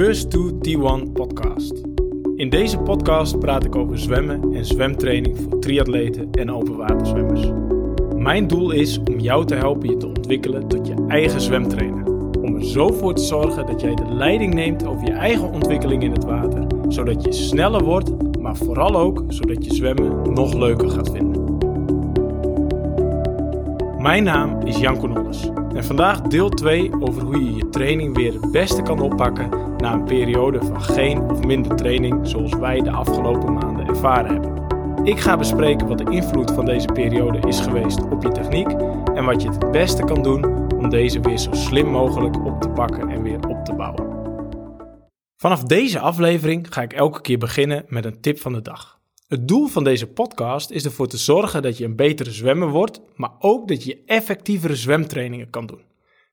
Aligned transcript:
First 0.00 0.30
to 0.30 0.50
T1 0.50 1.12
podcast. 1.12 1.72
In 2.36 2.50
deze 2.50 2.78
podcast 2.78 3.38
praat 3.38 3.64
ik 3.64 3.76
over 3.76 3.98
zwemmen 3.98 4.54
en 4.54 4.64
zwemtraining 4.64 5.38
voor 5.38 5.58
triatleten 5.58 6.30
en 6.30 6.50
openwaterzwemmers. 6.50 7.50
Mijn 8.16 8.46
doel 8.46 8.70
is 8.70 8.98
om 8.98 9.18
jou 9.18 9.46
te 9.46 9.54
helpen 9.54 9.90
je 9.90 9.96
te 9.96 10.06
ontwikkelen 10.06 10.68
tot 10.68 10.86
je 10.86 10.94
eigen 11.08 11.40
zwemtrainer. 11.40 12.04
Om 12.40 12.56
er 12.56 12.64
zo 12.64 12.92
voor 12.92 13.14
te 13.14 13.22
zorgen 13.22 13.66
dat 13.66 13.80
jij 13.80 13.94
de 13.94 14.12
leiding 14.12 14.54
neemt 14.54 14.86
over 14.86 15.06
je 15.06 15.12
eigen 15.12 15.52
ontwikkeling 15.52 16.02
in 16.02 16.12
het 16.12 16.24
water, 16.24 16.66
zodat 16.88 17.24
je 17.24 17.32
sneller 17.32 17.84
wordt, 17.84 18.38
maar 18.38 18.56
vooral 18.56 18.96
ook 18.96 19.24
zodat 19.28 19.64
je 19.64 19.74
zwemmen 19.74 20.32
nog 20.32 20.54
leuker 20.54 20.90
gaat 20.90 21.10
vinden. 21.10 21.29
Mijn 24.00 24.24
naam 24.24 24.60
is 24.66 24.78
Jan 24.78 25.12
Nolles 25.12 25.50
en 25.74 25.84
vandaag 25.84 26.20
deel 26.20 26.48
2 26.48 26.92
over 27.00 27.22
hoe 27.22 27.44
je 27.44 27.54
je 27.54 27.68
training 27.68 28.14
weer 28.16 28.32
het 28.32 28.50
beste 28.50 28.82
kan 28.82 29.00
oppakken 29.00 29.50
na 29.76 29.92
een 29.92 30.04
periode 30.04 30.58
van 30.62 30.82
geen 30.82 31.20
of 31.20 31.44
minder 31.44 31.76
training 31.76 32.28
zoals 32.28 32.54
wij 32.54 32.80
de 32.80 32.90
afgelopen 32.90 33.52
maanden 33.52 33.86
ervaren 33.86 34.32
hebben. 34.32 35.06
Ik 35.06 35.20
ga 35.20 35.36
bespreken 35.36 35.86
wat 35.86 35.98
de 35.98 36.10
invloed 36.10 36.50
van 36.50 36.64
deze 36.64 36.86
periode 36.86 37.48
is 37.48 37.60
geweest 37.60 38.02
op 38.02 38.22
je 38.22 38.32
techniek 38.32 38.70
en 39.14 39.24
wat 39.24 39.42
je 39.42 39.48
het 39.48 39.70
beste 39.70 40.04
kan 40.04 40.22
doen 40.22 40.68
om 40.76 40.88
deze 40.88 41.20
weer 41.20 41.38
zo 41.38 41.52
slim 41.52 41.86
mogelijk 41.86 42.44
op 42.44 42.60
te 42.60 42.68
pakken 42.68 43.08
en 43.08 43.22
weer 43.22 43.48
op 43.48 43.64
te 43.64 43.74
bouwen. 43.74 44.18
Vanaf 45.36 45.62
deze 45.62 45.98
aflevering 45.98 46.66
ga 46.74 46.82
ik 46.82 46.92
elke 46.92 47.20
keer 47.20 47.38
beginnen 47.38 47.84
met 47.88 48.04
een 48.04 48.20
tip 48.20 48.38
van 48.38 48.52
de 48.52 48.62
dag. 48.62 48.99
Het 49.30 49.48
doel 49.48 49.66
van 49.66 49.84
deze 49.84 50.06
podcast 50.06 50.70
is 50.70 50.84
ervoor 50.84 51.06
te 51.06 51.16
zorgen 51.16 51.62
dat 51.62 51.78
je 51.78 51.84
een 51.84 51.96
betere 51.96 52.30
zwemmer 52.30 52.68
wordt, 52.68 53.00
maar 53.14 53.30
ook 53.38 53.68
dat 53.68 53.84
je 53.84 54.02
effectievere 54.06 54.76
zwemtrainingen 54.76 55.50
kan 55.50 55.66
doen. 55.66 55.82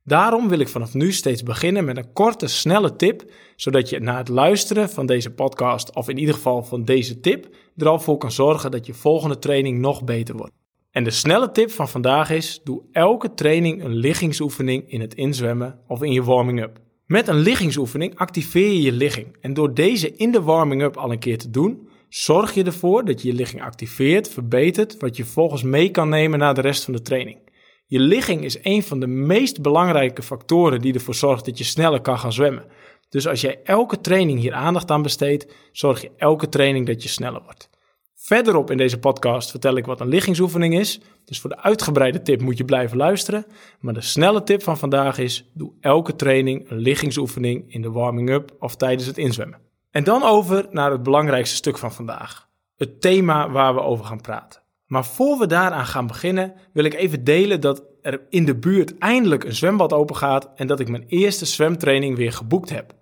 Daarom 0.04 0.50
wil 0.50 0.59
ik 0.59 0.67
vanaf 0.67 0.94
nu 0.94 1.12
steeds 1.12 1.44
beginnen 1.44 1.86
met 1.86 1.98
een 1.98 2.14
korte, 2.14 2.48
snelle 2.48 2.95
tip, 2.95 3.31
zodat 3.56 3.89
je 3.89 4.00
na 4.00 4.17
het 4.17 4.28
luisteren 4.28 4.89
van 4.89 5.06
deze 5.06 5.34
podcast, 5.34 5.95
of 5.95 6.09
in 6.09 6.17
ieder 6.17 6.36
geval 6.36 6.64
van 6.64 6.86
deze 6.86 7.20
tip, 7.20 7.48
er 7.76 7.88
al 7.88 8.00
voor 8.00 8.17
kan 8.17 8.31
zorgen 8.31 8.72
dat 8.72 8.86
je 8.86 8.94
volgende 8.94 9.39
training 9.39 9.80
nog 9.80 10.04
beter 10.04 10.36
wordt. 10.36 10.54
En 10.92 11.04
de 11.04 11.11
snelle 11.11 11.52
tip 11.52 11.72
van 11.72 11.89
vandaag 11.89 12.30
is: 12.30 12.61
doe 12.64 12.82
elke 12.92 13.34
training 13.34 13.84
een 13.84 13.95
liggingsoefening 13.95 14.89
in 14.92 15.02
het 15.02 15.16
inzwemmen 15.16 15.80
of 15.88 16.04
in 16.04 16.11
je 16.11 16.23
warming-up. 16.23 16.80
Met 17.06 17.28
een 17.28 17.39
liggingsoefening 17.39 18.16
activeer 18.16 18.72
je 18.72 18.82
je 18.82 18.92
ligging 18.92 19.38
en 19.42 19.54
door 19.54 19.73
deze 19.73 20.16
in 20.16 20.32
de 20.32 20.42
warming-up 20.42 20.98
al 20.98 21.11
een 21.11 21.20
keer 21.20 21.38
te 21.38 21.50
doen, 21.50 21.86
zorg 22.09 22.53
je 22.53 22.63
ervoor 22.63 23.05
dat 23.05 23.22
je 23.22 23.27
je 23.27 23.33
ligging 23.33 23.61
activeert, 23.61 24.30
verbetert, 24.30 25.00
wat 25.00 25.17
je 25.17 25.25
volgens 25.25 25.63
mee 25.63 25.91
kan 25.91 26.09
nemen 26.09 26.39
naar 26.39 26.53
de 26.53 26.61
rest 26.61 26.83
van 26.83 26.94
de 26.94 27.02
training. 27.02 27.38
Je 27.86 27.99
ligging 27.99 28.44
is 28.44 28.58
een 28.61 28.83
van 28.83 28.99
de 28.99 29.08
meest 29.08 29.61
belangrijke 29.61 30.22
factoren 30.22 30.81
die 30.81 30.94
ervoor 30.94 31.16
zorgt 31.16 31.45
dat 31.45 31.58
je 31.58 31.64
sneller 31.64 32.02
kan 32.02 32.19
gaan 32.19 32.33
zwemmen. 32.33 32.66
Dus 33.09 33.27
als 33.27 33.41
jij 33.41 33.59
elke 33.64 34.02
training 34.02 34.39
hier 34.39 34.53
aandacht 34.53 34.91
aan 34.91 35.02
besteedt, 35.02 35.53
zorg 35.72 36.02
je 36.02 36.11
elke 36.17 36.49
training 36.49 36.86
dat 36.88 37.03
je 37.03 37.09
sneller 37.09 37.41
wordt. 37.44 37.69
Verderop 38.16 38.71
in 38.71 38.77
deze 38.77 38.99
podcast 38.99 39.49
vertel 39.49 39.77
ik 39.77 39.86
wat 39.86 39.99
een 40.02 40.08
liggingsoefening 40.08 40.80
is. 40.80 40.99
Dus 41.25 41.39
voor 41.39 41.49
de 41.49 41.61
uitgebreide 41.61 42.21
tip 42.21 42.42
moet 42.42 42.58
je 42.58 42.66
blijven 42.66 42.97
luisteren. 42.97 43.45
Maar 43.80 43.94
de 43.94 44.02
snelle 44.02 44.44
tip 44.44 44.64
van 44.64 44.77
vandaag 44.77 45.17
is: 45.17 45.49
doe 45.53 45.73
elke 45.80 46.16
training 46.16 46.69
een 46.69 46.77
liggingsoefening 46.77 47.73
in 47.73 47.81
de 47.81 47.92
warming-up 47.92 48.55
of 48.59 48.75
tijdens 48.75 49.08
het 49.08 49.17
inzwemmen. 49.17 49.67
En 49.98 50.03
dan 50.03 50.23
over 50.23 50.67
naar 50.72 50.92
het 50.92 51.03
belangrijkste 51.03 51.56
stuk 51.56 51.78
van 51.78 51.94
vandaag. 51.94 52.48
Het 52.76 53.02
thema 53.02 53.50
waar 53.50 53.73
we 53.73 53.81
over 53.81 54.06
gaan 54.06 54.22
praten. 54.22 54.62
Maar 54.86 55.06
voor 55.06 55.38
we 55.38 55.48
daaraan 55.48 55.86
gaan 55.86 56.08
beginnen, 56.08 56.54
wil 56.73 56.84
ik 56.84 56.94
even 56.94 57.23
delen 57.23 57.62
dat 57.62 57.84
er 58.02 58.22
in 58.30 58.45
de 58.45 58.56
buurt 58.56 58.98
eindelijk 58.98 59.44
een 59.44 59.56
zwembad 59.56 59.94
open 59.94 60.16
gaat 60.16 60.50
en 60.56 60.67
dat 60.67 60.80
ik 60.80 60.89
mijn 60.89 61.06
eerste 61.08 61.45
zwemtraining 61.45 62.16
weer 62.16 62.31
geboekt 62.31 62.70
heb. 62.70 62.94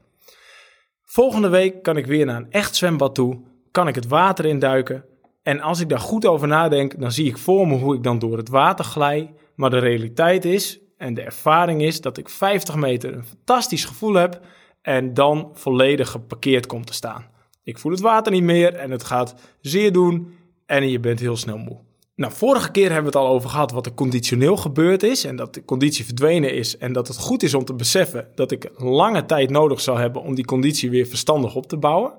Volgende 1.04 1.50
week 1.50 1.84
kan 1.84 1.98
ik 1.98 2.06
weer 2.06 2.26
naar 2.26 2.36
een 2.36 2.52
echt 2.52 2.76
zwembad 2.76 3.16
toe, 3.16 3.42
kan 3.72 3.88
ik 3.88 3.96
het 3.96 4.08
water 4.08 4.46
induiken. 4.46 5.06
En 5.44 5.60
als 5.60 5.80
ik 5.80 5.90
daar 5.90 6.00
goed 6.00 6.26
over 6.26 6.48
nadenk, 6.48 7.00
dan 7.00 7.12
zie 7.12 7.28
ik 7.28 7.38
voor 7.38 7.68
me 7.68 7.78
hoe 7.78 7.96
ik 7.96 8.04
dan 8.04 8.20
door 8.20 8.38
het 8.38 8.50
water 8.50 8.86
glij. 8.86 9.34
Maar 9.56 9.70
de 9.70 9.80
realiteit 9.80 10.46
is, 10.46 10.80
en 10.98 11.14
de 11.14 11.22
ervaring 11.22 11.82
is, 11.82 12.02
dat 12.02 12.18
ik 12.18 12.30
50 12.30 12.76
meter 12.76 13.14
een 13.14 13.26
fantastisch 13.26 13.86
gevoel 13.86 14.14
heb 14.14 14.42
en 14.86 15.14
dan 15.14 15.50
volledig 15.54 16.10
geparkeerd 16.10 16.66
komt 16.66 16.88
te 16.88 16.94
staan. 16.94 17.26
Ik 17.64 17.80
voel 17.80 17.92
het 17.92 18.02
water 18.02 18.32
niet 18.32 18.44
meer 18.44 18.74
en 18.74 18.92
het 18.92 19.04
gaat 19.04 19.36
zeer 19.62 19.92
doen 19.92 20.34
en 20.66 20.90
je 20.90 21.00
bent 21.00 21.20
heel 21.20 21.38
snel 21.38 21.58
moe. 21.58 21.78
Nou, 22.16 22.34
vorige 22.34 22.72
keer 22.72 22.92
hebben 22.92 23.12
we 23.12 23.18
het 23.18 23.28
al 23.28 23.34
over 23.34 23.50
gehad 23.50 23.72
wat 23.72 23.86
er 23.86 23.94
conditioneel 23.94 24.58
gebeurd 24.58 25.04
is 25.04 25.24
en 25.24 25.36
dat 25.36 25.54
de 25.54 25.66
conditie 25.66 26.06
verdwenen 26.06 26.54
is 26.54 26.78
en 26.78 26.94
dat 26.94 27.08
het 27.08 27.18
goed 27.18 27.44
is 27.44 27.54
om 27.54 27.66
te 27.66 27.74
beseffen 27.74 28.28
dat 28.36 28.52
ik 28.52 28.72
lange 28.78 29.26
tijd 29.26 29.50
nodig 29.50 29.82
zal 29.82 29.98
hebben 29.98 30.22
om 30.22 30.36
die 30.36 30.46
conditie 30.46 30.90
weer 30.90 31.06
verstandig 31.06 31.56
op 31.56 31.68
te 31.68 31.78
bouwen. 31.78 32.14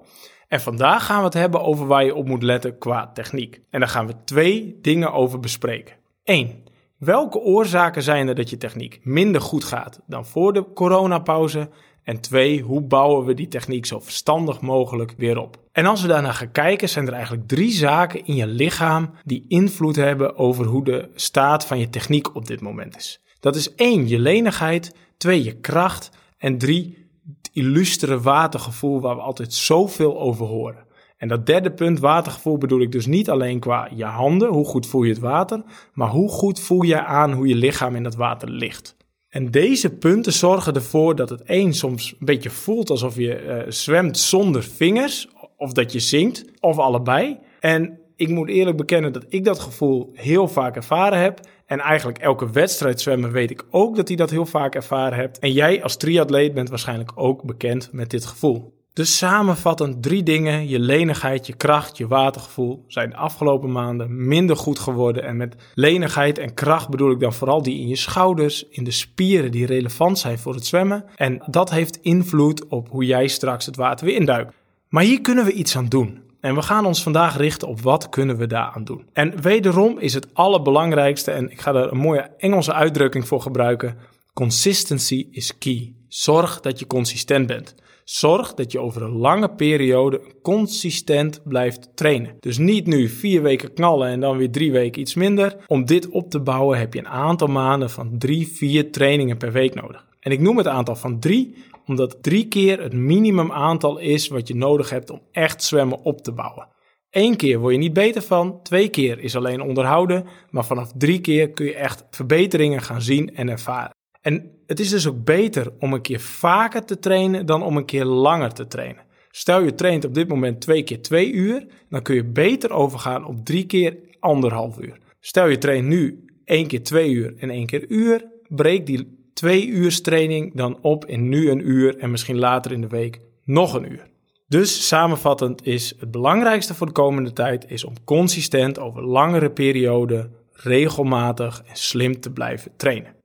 En 0.49 0.60
vandaag 0.60 1.06
gaan 1.06 1.19
we 1.19 1.25
het 1.25 1.34
hebben 1.34 1.62
over 1.62 1.87
waar 1.87 2.05
je 2.05 2.15
op 2.15 2.26
moet 2.26 2.43
letten 2.43 2.78
qua 2.78 3.10
techniek. 3.15 3.60
En 3.71 3.81
daar 3.81 3.88
gaan 3.88 4.06
we 4.06 4.15
twee 4.25 4.78
dingen 4.82 5.12
over 5.12 5.41
bespreken. 5.41 5.97
Eén, 6.25 6.65
welke 6.99 7.38
oorzaken 7.38 8.03
zijn 8.03 8.28
er 8.28 8.34
dat 8.34 8.50
je 8.50 8.56
techniek 8.56 9.00
minder 9.03 9.41
goed 9.41 9.65
gaat 9.65 10.00
dan 10.06 10.26
voor 10.26 10.53
de 10.53 10.72
coronapauze? 10.72 11.69
En 12.06 12.21
twee, 12.21 12.62
hoe 12.62 12.81
bouwen 12.81 13.27
we 13.27 13.34
die 13.34 13.49
techniek 13.49 13.87
zo 13.87 14.00
verstandig 14.00 14.61
mogelijk 14.61 15.15
weer 15.17 15.39
op? 15.39 15.59
En 15.72 15.87
als 15.87 16.03
we 16.03 16.09
daarna 16.09 16.33
gaan 16.33 16.50
kijken, 16.50 16.89
zijn 16.89 17.06
er 17.06 17.12
eigenlijk 17.12 17.49
drie 17.49 17.71
zaken 17.71 18.27
in 18.27 18.34
je 18.34 18.47
lichaam 18.47 19.11
die 19.25 19.44
invloed 19.49 19.97
hebben 19.97 20.37
over 20.37 20.65
hoe 20.65 20.84
de 20.84 21.09
staat 21.15 21.67
van 21.67 21.78
je 21.78 21.89
techniek 21.89 22.34
op 22.34 22.47
dit 22.47 22.61
moment 22.61 22.97
is. 22.97 23.21
Dat 23.41 23.56
is 23.56 23.75
één, 23.75 24.09
je 24.09 24.19
lenigheid, 24.19 24.94
twee, 25.17 25.43
je 25.43 25.61
kracht 25.61 26.11
en 26.39 26.59
drie, 26.59 27.09
het 27.43 27.50
illustere 27.53 28.21
watergevoel 28.21 29.00
waar 29.00 29.17
we 29.17 29.23
altijd 29.23 29.53
zoveel 29.53 30.21
over 30.21 30.47
horen. 30.47 30.87
En 31.17 31.28
dat 31.28 31.47
derde 31.47 31.73
punt, 31.73 31.99
watergevoel, 31.99 32.59
bedoel 32.59 32.81
ik 32.81 32.93
dus 32.93 33.06
niet 33.06 33.31
alleen 33.31 33.61
qua 33.61 33.91
je 33.94 34.05
handen, 34.05 34.49
hoe 34.49 34.65
goed 34.65 34.87
voel 34.87 35.03
je 35.03 35.12
het 35.12 35.23
water, 35.23 35.62
maar 35.93 36.09
hoe 36.09 36.28
goed 36.28 36.61
voel 36.61 36.83
je 36.83 37.05
aan 37.05 37.33
hoe 37.33 37.47
je 37.47 37.55
lichaam 37.55 37.97
in 37.97 38.05
het 38.05 38.15
water 38.15 38.50
ligt. 38.50 38.96
En 39.37 39.51
deze 39.51 39.91
punten 39.91 40.33
zorgen 40.33 40.75
ervoor 40.75 41.17
dat 41.17 41.29
het 41.29 41.43
één 41.43 41.75
soms 41.75 42.15
een 42.19 42.27
beetje 42.27 42.51
voelt 42.51 42.91
alsof 42.91 43.17
je 43.17 43.43
uh, 43.43 43.63
zwemt 43.69 44.19
zonder 44.19 44.63
vingers, 44.63 45.29
of 45.57 45.73
dat 45.73 45.93
je 45.93 46.01
zingt, 46.01 46.45
of 46.61 46.79
allebei. 46.79 47.39
En 47.61 47.99
ik 48.17 48.29
moet 48.29 48.49
eerlijk 48.49 48.77
bekennen 48.77 49.13
dat 49.13 49.25
ik 49.29 49.45
dat 49.45 49.59
gevoel 49.59 50.11
heel 50.15 50.49
vaak 50.49 50.77
ervaren 50.77 51.19
heb. 51.19 51.41
En 51.67 51.81
eigenlijk 51.81 52.19
elke 52.19 52.51
wedstrijd 52.51 53.01
zwemmen 53.01 53.33
weet 53.33 53.51
ik 53.51 53.65
ook 53.71 53.97
dat 53.97 54.09
hij 54.09 54.17
dat 54.17 54.31
heel 54.31 54.47
vaak 54.47 54.75
ervaren 54.75 55.19
hebt. 55.19 55.39
En 55.39 55.53
jij 55.53 55.83
als 55.83 55.97
triatleet 55.97 56.55
bent 56.55 56.69
waarschijnlijk 56.69 57.13
ook 57.15 57.45
bekend 57.45 57.89
met 57.93 58.11
dit 58.11 58.25
gevoel. 58.27 58.75
Dus 58.97 59.17
samenvattend 59.17 60.03
drie 60.03 60.23
dingen, 60.23 60.69
je 60.69 60.79
lenigheid, 60.79 61.47
je 61.47 61.57
kracht, 61.57 61.97
je 61.97 62.07
watergevoel, 62.07 62.84
zijn 62.87 63.11
de 63.11 63.17
afgelopen 63.17 63.73
maanden 63.73 64.27
minder 64.27 64.57
goed 64.57 64.79
geworden. 64.79 65.23
En 65.25 65.37
met 65.37 65.57
lenigheid 65.75 66.39
en 66.39 66.55
kracht 66.55 66.89
bedoel 66.89 67.11
ik 67.11 67.21
dan 67.21 67.33
vooral 67.33 67.62
die 67.62 67.81
in 67.81 67.89
je 67.89 67.97
schouders, 67.97 68.69
in 68.69 68.85
de 68.85 68.91
spieren 68.91 69.51
die 69.51 69.67
relevant 69.67 70.19
zijn 70.19 70.39
voor 70.39 70.55
het 70.55 70.67
zwemmen. 70.67 71.05
En 71.17 71.43
dat 71.47 71.71
heeft 71.71 71.99
invloed 72.03 72.67
op 72.69 72.89
hoe 72.89 73.05
jij 73.05 73.27
straks 73.27 73.67
het 73.67 73.77
water 73.77 74.06
weer 74.06 74.17
induikt. 74.17 74.53
Maar 74.89 75.03
hier 75.03 75.21
kunnen 75.21 75.45
we 75.45 75.53
iets 75.53 75.77
aan 75.77 75.89
doen. 75.89 76.23
En 76.41 76.55
we 76.55 76.62
gaan 76.62 76.87
ons 76.87 77.03
vandaag 77.03 77.37
richten 77.37 77.69
op 77.69 77.81
wat 77.81 78.09
kunnen 78.09 78.37
we 78.37 78.47
daaraan 78.47 78.85
doen. 78.85 79.06
En 79.12 79.43
wederom 79.43 79.99
is 79.99 80.15
het 80.15 80.35
allerbelangrijkste, 80.35 81.31
en 81.31 81.51
ik 81.51 81.61
ga 81.61 81.75
er 81.75 81.93
een 81.93 81.99
mooie 81.99 82.31
Engelse 82.39 82.73
uitdrukking 82.73 83.29
voor 83.29 83.41
gebruiken, 83.41 83.97
consistency 84.33 85.29
is 85.31 85.59
key. 85.59 85.95
Zorg 86.09 86.61
dat 86.61 86.79
je 86.79 86.87
consistent 86.87 87.47
bent. 87.47 87.75
Zorg 88.09 88.55
dat 88.55 88.72
je 88.72 88.81
over 88.81 89.03
een 89.03 89.17
lange 89.17 89.55
periode 89.55 90.21
consistent 90.43 91.41
blijft 91.44 91.89
trainen. 91.94 92.37
Dus 92.41 92.59
niet 92.59 92.87
nu 92.87 93.09
vier 93.09 93.43
weken 93.43 93.72
knallen 93.72 94.09
en 94.09 94.21
dan 94.21 94.37
weer 94.37 94.50
drie 94.50 94.72
weken 94.72 95.00
iets 95.00 95.15
minder. 95.15 95.56
Om 95.67 95.84
dit 95.84 96.08
op 96.08 96.31
te 96.31 96.41
bouwen 96.41 96.79
heb 96.79 96.94
je 96.94 96.99
een 96.99 97.08
aantal 97.08 97.49
maanden 97.49 97.91
van 97.91 98.19
drie, 98.19 98.49
vier 98.49 98.93
trainingen 98.93 99.37
per 99.37 99.53
week 99.53 99.75
nodig. 99.75 100.06
En 100.20 100.32
ik 100.32 100.41
noem 100.41 100.56
het 100.56 100.67
aantal 100.67 100.97
van 100.97 101.20
drie, 101.20 101.64
omdat 101.87 102.23
drie 102.23 102.49
keer 102.49 102.82
het 102.82 102.93
minimum 102.93 103.53
aantal 103.53 103.99
is 103.99 104.29
wat 104.29 104.49
je 104.49 104.55
nodig 104.55 104.91
hebt 104.91 105.11
om 105.11 105.20
echt 105.32 105.62
zwemmen 105.62 106.03
op 106.03 106.23
te 106.23 106.32
bouwen. 106.32 106.69
Eén 107.11 107.37
keer 107.37 107.58
word 107.58 107.73
je 107.73 107.79
niet 107.79 107.93
beter 107.93 108.23
van, 108.23 108.62
twee 108.62 108.88
keer 108.88 109.19
is 109.19 109.37
alleen 109.37 109.61
onderhouden, 109.61 110.26
maar 110.50 110.64
vanaf 110.64 110.93
drie 110.97 111.20
keer 111.20 111.50
kun 111.50 111.67
je 111.67 111.75
echt 111.75 112.05
verbeteringen 112.11 112.82
gaan 112.82 113.03
zien 113.03 113.37
en 113.37 113.49
ervaren. 113.49 113.94
En 114.20 114.56
het 114.67 114.81
is 114.81 114.91
dus 114.91 115.09
ook 115.09 115.25
beter 115.25 115.73
om 115.79 115.93
een 115.93 116.03
keer 116.03 116.21
vaker 116.21 116.85
te 116.85 116.99
trainen 116.99 117.47
dan 117.47 117.63
om 117.63 117.77
een 117.77 117.85
keer 117.85 118.05
langer 118.05 118.53
te 118.53 118.67
trainen. 118.67 119.05
Stel 119.31 119.63
je 119.63 119.75
traint 119.75 120.05
op 120.05 120.15
dit 120.15 120.29
moment 120.29 120.61
twee 120.61 120.83
keer 120.83 121.03
twee 121.03 121.33
uur, 121.33 121.67
dan 121.89 122.03
kun 122.03 122.15
je 122.15 122.25
beter 122.25 122.71
overgaan 122.71 123.25
op 123.25 123.45
drie 123.45 123.67
keer 123.67 123.97
anderhalf 124.21 124.79
uur. 124.79 124.99
Stel 125.21 125.49
je 125.49 125.59
traint 125.59 125.87
nu 125.87 126.25
één 126.45 126.67
keer 126.67 126.83
twee 126.83 127.11
uur 127.11 127.35
en 127.39 127.51
één 127.51 127.67
keer 127.67 127.85
uur, 127.89 128.25
breek 128.49 128.87
die 128.87 129.29
twee 129.35 129.67
uur 129.67 130.03
training 130.03 130.55
dan 130.55 130.79
op 130.83 131.07
in 131.07 131.29
nu 131.29 131.51
een 131.51 131.69
uur 131.69 131.99
en 131.99 132.11
misschien 132.11 132.39
later 132.39 132.73
in 132.73 132.81
de 132.81 132.89
week 132.89 133.21
nog 133.45 133.75
een 133.75 133.93
uur. 133.93 134.07
Dus 134.49 134.89
samenvattend 134.89 135.67
is 135.67 135.95
het 135.99 136.11
belangrijkste 136.11 136.75
voor 136.75 136.87
de 136.87 136.93
komende 136.93 137.33
tijd 137.33 137.71
is 137.71 137.85
om 137.85 137.95
consistent 138.05 138.79
over 138.79 139.03
langere 139.03 139.51
perioden 139.51 140.33
regelmatig 140.53 141.63
en 141.67 141.77
slim 141.77 142.21
te 142.21 142.33
blijven 142.33 142.73
trainen. 142.77 143.16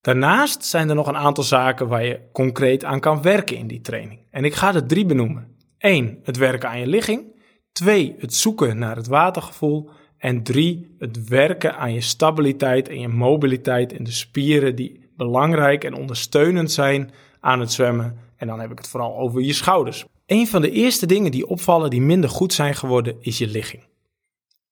Daarnaast 0.00 0.64
zijn 0.64 0.88
er 0.88 0.94
nog 0.94 1.06
een 1.06 1.16
aantal 1.16 1.44
zaken 1.44 1.88
waar 1.88 2.04
je 2.04 2.20
concreet 2.32 2.84
aan 2.84 3.00
kan 3.00 3.22
werken 3.22 3.56
in 3.56 3.66
die 3.66 3.80
training. 3.80 4.20
En 4.30 4.44
ik 4.44 4.54
ga 4.54 4.74
er 4.74 4.86
drie 4.86 5.06
benoemen. 5.06 5.56
1. 5.78 6.18
Het 6.22 6.36
werken 6.36 6.68
aan 6.68 6.78
je 6.78 6.86
ligging. 6.86 7.42
2. 7.72 8.14
Het 8.18 8.34
zoeken 8.34 8.78
naar 8.78 8.96
het 8.96 9.06
watergevoel. 9.06 9.90
En 10.18 10.42
3. 10.42 10.94
Het 10.98 11.28
werken 11.28 11.76
aan 11.76 11.92
je 11.92 12.00
stabiliteit 12.00 12.88
en 12.88 13.00
je 13.00 13.08
mobiliteit 13.08 13.92
en 13.92 14.04
de 14.04 14.10
spieren 14.10 14.76
die 14.76 15.10
belangrijk 15.16 15.84
en 15.84 15.94
ondersteunend 15.94 16.72
zijn 16.72 17.10
aan 17.40 17.60
het 17.60 17.72
zwemmen. 17.72 18.18
En 18.36 18.46
dan 18.46 18.60
heb 18.60 18.70
ik 18.70 18.78
het 18.78 18.88
vooral 18.88 19.18
over 19.18 19.40
je 19.40 19.52
schouders. 19.52 20.04
Een 20.26 20.46
van 20.46 20.62
de 20.62 20.70
eerste 20.70 21.06
dingen 21.06 21.30
die 21.30 21.46
opvallen 21.46 21.90
die 21.90 22.02
minder 22.02 22.30
goed 22.30 22.52
zijn 22.52 22.74
geworden 22.74 23.16
is 23.20 23.38
je 23.38 23.46
ligging 23.46 23.88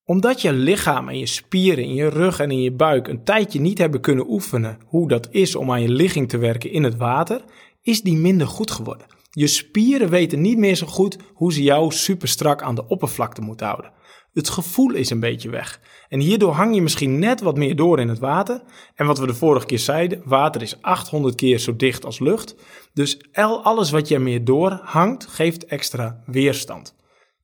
omdat 0.09 0.43
je 0.43 0.53
lichaam 0.53 1.09
en 1.09 1.19
je 1.19 1.27
spieren 1.27 1.85
in 1.85 1.95
je 1.95 2.09
rug 2.09 2.41
en 2.41 2.51
in 2.51 2.63
je 2.63 2.73
buik 2.73 3.09
een 3.09 3.25
tijdje 3.25 3.61
niet 3.61 3.79
hebben 3.79 4.01
kunnen 4.01 4.31
oefenen 4.31 4.79
hoe 4.87 5.09
dat 5.09 5.29
is 5.31 5.55
om 5.55 5.71
aan 5.71 5.83
je 5.83 5.89
ligging 5.89 6.29
te 6.29 6.39
werken 6.39 6.73
in 6.73 6.85
het 6.85 6.97
water, 6.97 7.45
is 7.83 8.03
die 8.03 8.17
minder 8.17 8.47
goed 8.47 8.71
geworden. 8.71 9.07
Je 9.31 9.47
spieren 9.47 10.09
weten 10.09 10.41
niet 10.41 10.59
meer 10.59 10.75
zo 10.75 10.87
goed 10.87 11.17
hoe 11.35 11.53
ze 11.53 11.63
jou 11.63 11.93
super 11.93 12.29
strak 12.29 12.63
aan 12.63 12.75
de 12.75 12.87
oppervlakte 12.87 13.41
moeten 13.41 13.67
houden. 13.67 13.93
Het 14.33 14.49
gevoel 14.49 14.93
is 14.93 15.11
een 15.11 15.21
beetje 15.21 15.51
weg. 15.51 15.81
En 16.09 16.21
hierdoor 16.21 16.53
hang 16.53 16.75
je 16.75 16.83
misschien 16.83 17.19
net 17.19 17.41
wat 17.41 17.57
meer 17.57 17.77
door 17.77 18.01
in 18.01 18.09
het 18.09 18.19
water. 18.19 18.63
En 18.95 19.07
wat 19.07 19.19
we 19.19 19.27
de 19.27 19.35
vorige 19.35 19.67
keer 19.67 19.79
zeiden, 19.79 20.23
water 20.25 20.63
is 20.63 20.83
800 20.83 21.35
keer 21.35 21.59
zo 21.59 21.77
dicht 21.77 22.05
als 22.05 22.19
lucht. 22.19 22.57
Dus 22.95 23.21
alles 23.63 23.91
wat 23.91 24.09
je 24.09 24.19
meer 24.19 24.45
door 24.45 24.81
hangt, 24.83 25.27
geeft 25.27 25.67
extra 25.67 26.23
weerstand. 26.27 26.97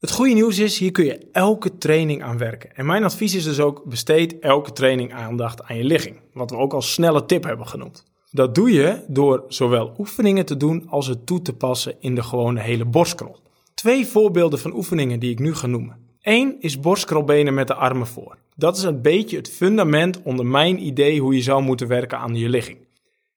Het 0.04 0.12
goede 0.12 0.34
nieuws 0.34 0.58
is, 0.58 0.78
hier 0.78 0.92
kun 0.92 1.04
je 1.04 1.28
elke 1.32 1.78
training 1.78 2.22
aan 2.22 2.38
werken. 2.38 2.76
En 2.76 2.86
mijn 2.86 3.04
advies 3.04 3.34
is 3.34 3.44
dus 3.44 3.60
ook, 3.60 3.84
besteed 3.84 4.38
elke 4.38 4.72
training 4.72 5.12
aandacht 5.12 5.62
aan 5.62 5.76
je 5.76 5.84
ligging. 5.84 6.16
Wat 6.32 6.50
we 6.50 6.56
ook 6.56 6.72
als 6.72 6.92
snelle 6.92 7.24
tip 7.24 7.44
hebben 7.44 7.66
genoemd. 7.66 8.04
Dat 8.30 8.54
doe 8.54 8.72
je 8.72 9.04
door 9.08 9.44
zowel 9.48 9.94
oefeningen 9.98 10.46
te 10.46 10.56
doen 10.56 10.86
als 10.88 11.06
het 11.06 11.26
toe 11.26 11.42
te 11.42 11.52
passen 11.52 11.94
in 12.00 12.14
de 12.14 12.22
gewone 12.22 12.60
hele 12.60 12.84
borstkrol. 12.84 13.36
Twee 13.74 14.06
voorbeelden 14.06 14.58
van 14.58 14.74
oefeningen 14.74 15.20
die 15.20 15.30
ik 15.30 15.38
nu 15.38 15.54
ga 15.54 15.66
noemen. 15.66 15.96
Eén 16.20 16.56
is 16.60 16.80
borstkrolbenen 16.80 17.54
met 17.54 17.66
de 17.66 17.74
armen 17.74 18.06
voor. 18.06 18.36
Dat 18.56 18.76
is 18.76 18.82
een 18.82 19.02
beetje 19.02 19.36
het 19.36 19.50
fundament 19.50 20.22
onder 20.22 20.46
mijn 20.46 20.86
idee 20.86 21.20
hoe 21.20 21.34
je 21.34 21.42
zou 21.42 21.62
moeten 21.62 21.88
werken 21.88 22.18
aan 22.18 22.34
je 22.34 22.48
ligging. 22.48 22.78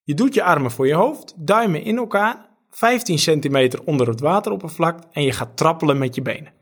Je 0.04 0.14
doet 0.14 0.34
je 0.34 0.44
armen 0.44 0.72
voor 0.72 0.88
je 0.88 0.94
hoofd, 0.94 1.34
duimen 1.38 1.84
in 1.84 1.98
elkaar, 1.98 2.50
15 2.70 3.20
centimeter 3.20 3.84
onder 3.84 4.08
het 4.08 4.20
wateroppervlak 4.20 5.00
en 5.12 5.24
je 5.24 5.32
gaat 5.32 5.58
trappelen 5.58 5.98
met 5.98 6.16
je 6.16 6.22
benen. 6.22 6.56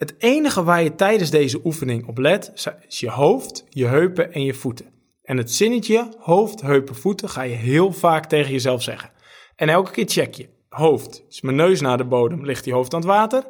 Het 0.00 0.14
enige 0.18 0.64
waar 0.64 0.82
je 0.82 0.94
tijdens 0.94 1.30
deze 1.30 1.60
oefening 1.64 2.06
op 2.06 2.18
let, 2.18 2.52
is 2.88 3.00
je 3.00 3.10
hoofd, 3.10 3.64
je 3.68 3.86
heupen 3.86 4.32
en 4.32 4.44
je 4.44 4.54
voeten. 4.54 4.86
En 5.22 5.36
het 5.36 5.52
zinnetje 5.52 6.14
hoofd, 6.18 6.60
heupen, 6.60 6.94
voeten 6.94 7.28
ga 7.28 7.42
je 7.42 7.54
heel 7.54 7.92
vaak 7.92 8.26
tegen 8.26 8.52
jezelf 8.52 8.82
zeggen. 8.82 9.10
En 9.56 9.68
elke 9.68 9.90
keer 9.90 10.08
check 10.08 10.34
je. 10.34 10.48
Hoofd, 10.68 11.24
is 11.28 11.40
mijn 11.40 11.56
neus 11.56 11.80
naar 11.80 11.96
de 11.96 12.04
bodem, 12.04 12.44
ligt 12.44 12.64
die 12.64 12.72
hoofd 12.72 12.94
aan 12.94 13.00
het 13.00 13.08
water? 13.08 13.46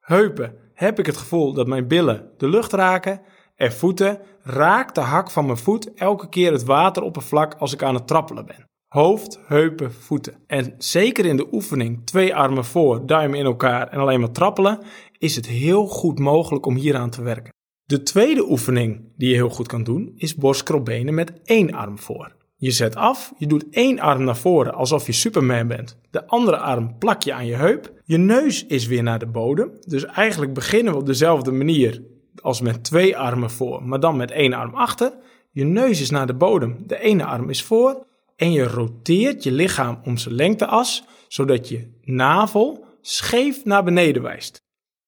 Heupen, 0.00 0.54
heb 0.74 0.98
ik 0.98 1.06
het 1.06 1.16
gevoel 1.16 1.52
dat 1.52 1.66
mijn 1.66 1.88
billen 1.88 2.30
de 2.36 2.48
lucht 2.48 2.72
raken? 2.72 3.20
En 3.56 3.72
voeten, 3.72 4.20
raakt 4.42 4.94
de 4.94 5.00
hak 5.00 5.30
van 5.30 5.46
mijn 5.46 5.58
voet 5.58 5.94
elke 5.94 6.28
keer 6.28 6.52
het 6.52 6.64
wateroppervlak 6.64 7.54
als 7.54 7.72
ik 7.72 7.82
aan 7.82 7.94
het 7.94 8.06
trappelen 8.06 8.46
ben. 8.46 8.70
Hoofd, 8.88 9.38
heupen, 9.46 9.92
voeten. 9.92 10.34
En 10.46 10.74
zeker 10.78 11.26
in 11.26 11.36
de 11.36 11.48
oefening 11.52 12.06
twee 12.06 12.34
armen 12.34 12.64
voor, 12.64 13.06
duimen 13.06 13.38
in 13.38 13.44
elkaar 13.44 13.88
en 13.88 13.98
alleen 13.98 14.20
maar 14.20 14.30
trappelen, 14.30 14.78
is 15.22 15.36
het 15.36 15.46
heel 15.46 15.86
goed 15.86 16.18
mogelijk 16.18 16.66
om 16.66 16.76
hieraan 16.76 17.10
te 17.10 17.22
werken. 17.22 17.52
De 17.84 18.02
tweede 18.02 18.50
oefening 18.50 19.00
die 19.16 19.28
je 19.28 19.34
heel 19.34 19.48
goed 19.48 19.66
kan 19.66 19.84
doen 19.84 20.12
is 20.16 20.34
borstkrolbenen 20.34 21.14
met 21.14 21.32
één 21.44 21.72
arm 21.72 21.98
voor. 21.98 22.36
Je 22.56 22.70
zet 22.70 22.96
af, 22.96 23.32
je 23.38 23.46
doet 23.46 23.64
één 23.70 24.00
arm 24.00 24.24
naar 24.24 24.36
voren 24.36 24.74
alsof 24.74 25.06
je 25.06 25.12
Superman 25.12 25.66
bent. 25.66 25.98
De 26.10 26.26
andere 26.26 26.56
arm 26.56 26.98
plak 26.98 27.22
je 27.22 27.32
aan 27.32 27.46
je 27.46 27.54
heup. 27.54 27.92
Je 28.04 28.16
neus 28.16 28.66
is 28.66 28.86
weer 28.86 29.02
naar 29.02 29.18
de 29.18 29.26
bodem. 29.26 29.70
Dus 29.80 30.04
eigenlijk 30.04 30.54
beginnen 30.54 30.92
we 30.92 30.98
op 30.98 31.06
dezelfde 31.06 31.52
manier 31.52 32.02
als 32.40 32.60
met 32.60 32.84
twee 32.84 33.16
armen 33.16 33.50
voor, 33.50 33.82
maar 33.82 34.00
dan 34.00 34.16
met 34.16 34.30
één 34.30 34.52
arm 34.52 34.74
achter. 34.74 35.12
Je 35.50 35.64
neus 35.64 36.00
is 36.00 36.10
naar 36.10 36.26
de 36.26 36.34
bodem, 36.34 36.84
de 36.86 36.98
ene 36.98 37.24
arm 37.24 37.50
is 37.50 37.62
voor. 37.62 38.06
En 38.36 38.52
je 38.52 38.64
roteert 38.64 39.42
je 39.42 39.52
lichaam 39.52 40.00
om 40.04 40.16
zijn 40.16 40.34
lengteas, 40.34 41.04
zodat 41.28 41.68
je 41.68 41.90
navel 42.02 42.84
scheef 43.00 43.64
naar 43.64 43.84
beneden 43.84 44.22
wijst. 44.22 44.61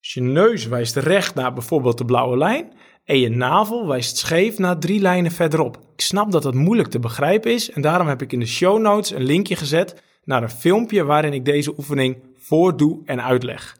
Dus 0.04 0.14
je 0.14 0.20
neus 0.20 0.66
wijst 0.66 0.96
recht 0.96 1.34
naar 1.34 1.52
bijvoorbeeld 1.52 1.98
de 1.98 2.04
blauwe 2.04 2.36
lijn 2.36 2.72
en 3.04 3.18
je 3.18 3.28
navel 3.28 3.86
wijst 3.86 4.16
scheef 4.16 4.58
naar 4.58 4.78
drie 4.78 5.00
lijnen 5.00 5.30
verderop. 5.30 5.76
Ik 5.94 6.00
snap 6.00 6.32
dat 6.32 6.42
dat 6.42 6.54
moeilijk 6.54 6.88
te 6.88 6.98
begrijpen 6.98 7.52
is 7.52 7.70
en 7.70 7.82
daarom 7.82 8.06
heb 8.06 8.22
ik 8.22 8.32
in 8.32 8.40
de 8.40 8.46
show 8.46 8.80
notes 8.80 9.10
een 9.10 9.22
linkje 9.22 9.56
gezet 9.56 10.02
naar 10.24 10.42
een 10.42 10.50
filmpje 10.50 11.04
waarin 11.04 11.32
ik 11.32 11.44
deze 11.44 11.74
oefening 11.78 12.16
voordoe 12.36 13.02
en 13.04 13.22
uitleg. 13.22 13.76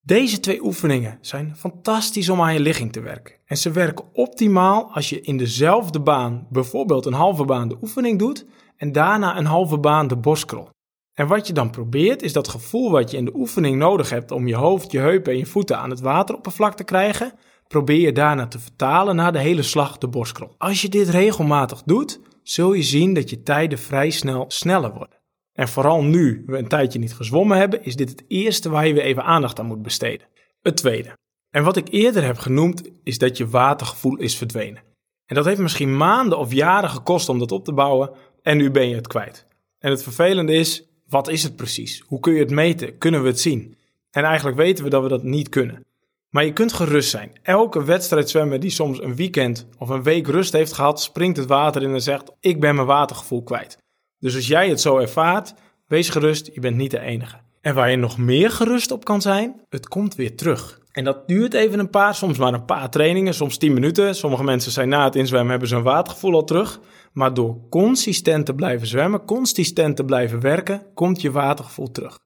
Deze 0.00 0.40
twee 0.40 0.64
oefeningen 0.64 1.18
zijn 1.20 1.56
fantastisch 1.56 2.28
om 2.28 2.40
aan 2.40 2.54
je 2.54 2.60
ligging 2.60 2.92
te 2.92 3.00
werken. 3.00 3.34
En 3.46 3.56
ze 3.56 3.70
werken 3.70 4.04
optimaal 4.12 4.90
als 4.92 5.08
je 5.08 5.20
in 5.20 5.36
dezelfde 5.36 6.00
baan 6.00 6.46
bijvoorbeeld 6.50 7.06
een 7.06 7.12
halve 7.12 7.44
baan 7.44 7.68
de 7.68 7.78
oefening 7.82 8.18
doet 8.18 8.46
en 8.76 8.92
daarna 8.92 9.38
een 9.38 9.46
halve 9.46 9.78
baan 9.78 10.08
de 10.08 10.16
borstkrol. 10.16 10.68
En 11.14 11.26
wat 11.26 11.46
je 11.46 11.52
dan 11.52 11.70
probeert 11.70 12.22
is 12.22 12.32
dat 12.32 12.48
gevoel 12.48 12.90
wat 12.90 13.10
je 13.10 13.16
in 13.16 13.24
de 13.24 13.34
oefening 13.34 13.76
nodig 13.76 14.10
hebt 14.10 14.30
om 14.30 14.46
je 14.46 14.54
hoofd, 14.54 14.92
je 14.92 14.98
heupen 14.98 15.32
en 15.32 15.38
je 15.38 15.46
voeten 15.46 15.78
aan 15.78 15.90
het 15.90 16.00
wateroppervlak 16.00 16.76
te 16.76 16.84
krijgen, 16.84 17.32
probeer 17.68 18.00
je 18.00 18.12
daarna 18.12 18.46
te 18.46 18.58
vertalen 18.58 19.16
naar 19.16 19.32
de 19.32 19.38
hele 19.38 19.62
slag 19.62 19.98
de 19.98 20.08
borstkrol. 20.08 20.54
Als 20.58 20.82
je 20.82 20.88
dit 20.88 21.08
regelmatig 21.08 21.82
doet, 21.82 22.20
zul 22.42 22.72
je 22.72 22.82
zien 22.82 23.14
dat 23.14 23.30
je 23.30 23.42
tijden 23.42 23.78
vrij 23.78 24.10
snel 24.10 24.44
sneller 24.48 24.92
worden. 24.92 25.18
En 25.52 25.68
vooral 25.68 26.02
nu 26.02 26.42
we 26.46 26.58
een 26.58 26.68
tijdje 26.68 26.98
niet 26.98 27.14
gezwommen 27.14 27.58
hebben, 27.58 27.84
is 27.84 27.96
dit 27.96 28.10
het 28.10 28.24
eerste 28.28 28.68
waar 28.68 28.86
je 28.86 28.94
weer 28.94 29.02
even 29.02 29.24
aandacht 29.24 29.58
aan 29.58 29.66
moet 29.66 29.82
besteden. 29.82 30.26
Het 30.62 30.76
tweede. 30.76 31.16
En 31.50 31.64
wat 31.64 31.76
ik 31.76 31.88
eerder 31.90 32.24
heb 32.24 32.38
genoemd, 32.38 32.90
is 33.02 33.18
dat 33.18 33.36
je 33.36 33.48
watergevoel 33.48 34.16
is 34.16 34.36
verdwenen. 34.36 34.82
En 35.26 35.34
dat 35.34 35.44
heeft 35.44 35.60
misschien 35.60 35.96
maanden 35.96 36.38
of 36.38 36.52
jaren 36.52 36.90
gekost 36.90 37.28
om 37.28 37.38
dat 37.38 37.52
op 37.52 37.64
te 37.64 37.72
bouwen 37.72 38.10
en 38.42 38.56
nu 38.56 38.70
ben 38.70 38.88
je 38.88 38.94
het 38.94 39.06
kwijt. 39.06 39.46
En 39.78 39.90
het 39.90 40.02
vervelende 40.02 40.52
is, 40.52 40.93
wat 41.08 41.28
is 41.28 41.42
het 41.42 41.56
precies? 41.56 42.02
Hoe 42.06 42.20
kun 42.20 42.32
je 42.32 42.40
het 42.40 42.50
meten? 42.50 42.98
Kunnen 42.98 43.22
we 43.22 43.28
het 43.28 43.40
zien? 43.40 43.76
En 44.10 44.24
eigenlijk 44.24 44.56
weten 44.56 44.84
we 44.84 44.90
dat 44.90 45.02
we 45.02 45.08
dat 45.08 45.22
niet 45.22 45.48
kunnen. 45.48 45.84
Maar 46.30 46.44
je 46.44 46.52
kunt 46.52 46.72
gerust 46.72 47.10
zijn. 47.10 47.32
Elke 47.42 47.84
wedstrijdzwemmer 47.84 48.60
die 48.60 48.70
soms 48.70 49.02
een 49.02 49.16
weekend 49.16 49.66
of 49.78 49.88
een 49.88 50.02
week 50.02 50.26
rust 50.26 50.52
heeft 50.52 50.72
gehad, 50.72 51.00
springt 51.00 51.36
het 51.36 51.48
water 51.48 51.82
in 51.82 51.92
en 51.92 52.02
zegt: 52.02 52.32
Ik 52.40 52.60
ben 52.60 52.74
mijn 52.74 52.86
watergevoel 52.86 53.42
kwijt. 53.42 53.78
Dus 54.18 54.34
als 54.34 54.46
jij 54.46 54.68
het 54.68 54.80
zo 54.80 54.98
ervaart, 54.98 55.54
wees 55.86 56.08
gerust, 56.08 56.50
je 56.52 56.60
bent 56.60 56.76
niet 56.76 56.90
de 56.90 57.00
enige. 57.00 57.36
En 57.60 57.74
waar 57.74 57.90
je 57.90 57.96
nog 57.96 58.18
meer 58.18 58.50
gerust 58.50 58.90
op 58.90 59.04
kan 59.04 59.22
zijn, 59.22 59.60
het 59.68 59.88
komt 59.88 60.14
weer 60.14 60.36
terug. 60.36 60.80
En 60.94 61.04
dat 61.04 61.28
duurt 61.28 61.54
even 61.54 61.78
een 61.78 61.90
paar, 61.90 62.14
soms 62.14 62.38
maar 62.38 62.54
een 62.54 62.64
paar 62.64 62.90
trainingen, 62.90 63.34
soms 63.34 63.56
10 63.56 63.72
minuten. 63.72 64.14
Sommige 64.14 64.44
mensen 64.44 64.72
zijn 64.72 64.88
na 64.88 65.04
het 65.04 65.16
inzwemmen 65.16 65.50
hebben 65.50 65.68
ze 65.68 65.74
hun 65.74 65.84
watergevoel 65.84 66.34
al 66.34 66.44
terug. 66.44 66.80
Maar 67.12 67.34
door 67.34 67.68
consistent 67.70 68.46
te 68.46 68.54
blijven 68.54 68.86
zwemmen, 68.86 69.24
consistent 69.24 69.96
te 69.96 70.04
blijven 70.04 70.40
werken, 70.40 70.86
komt 70.94 71.20
je 71.20 71.30
watergevoel 71.30 71.90
terug. 71.90 72.18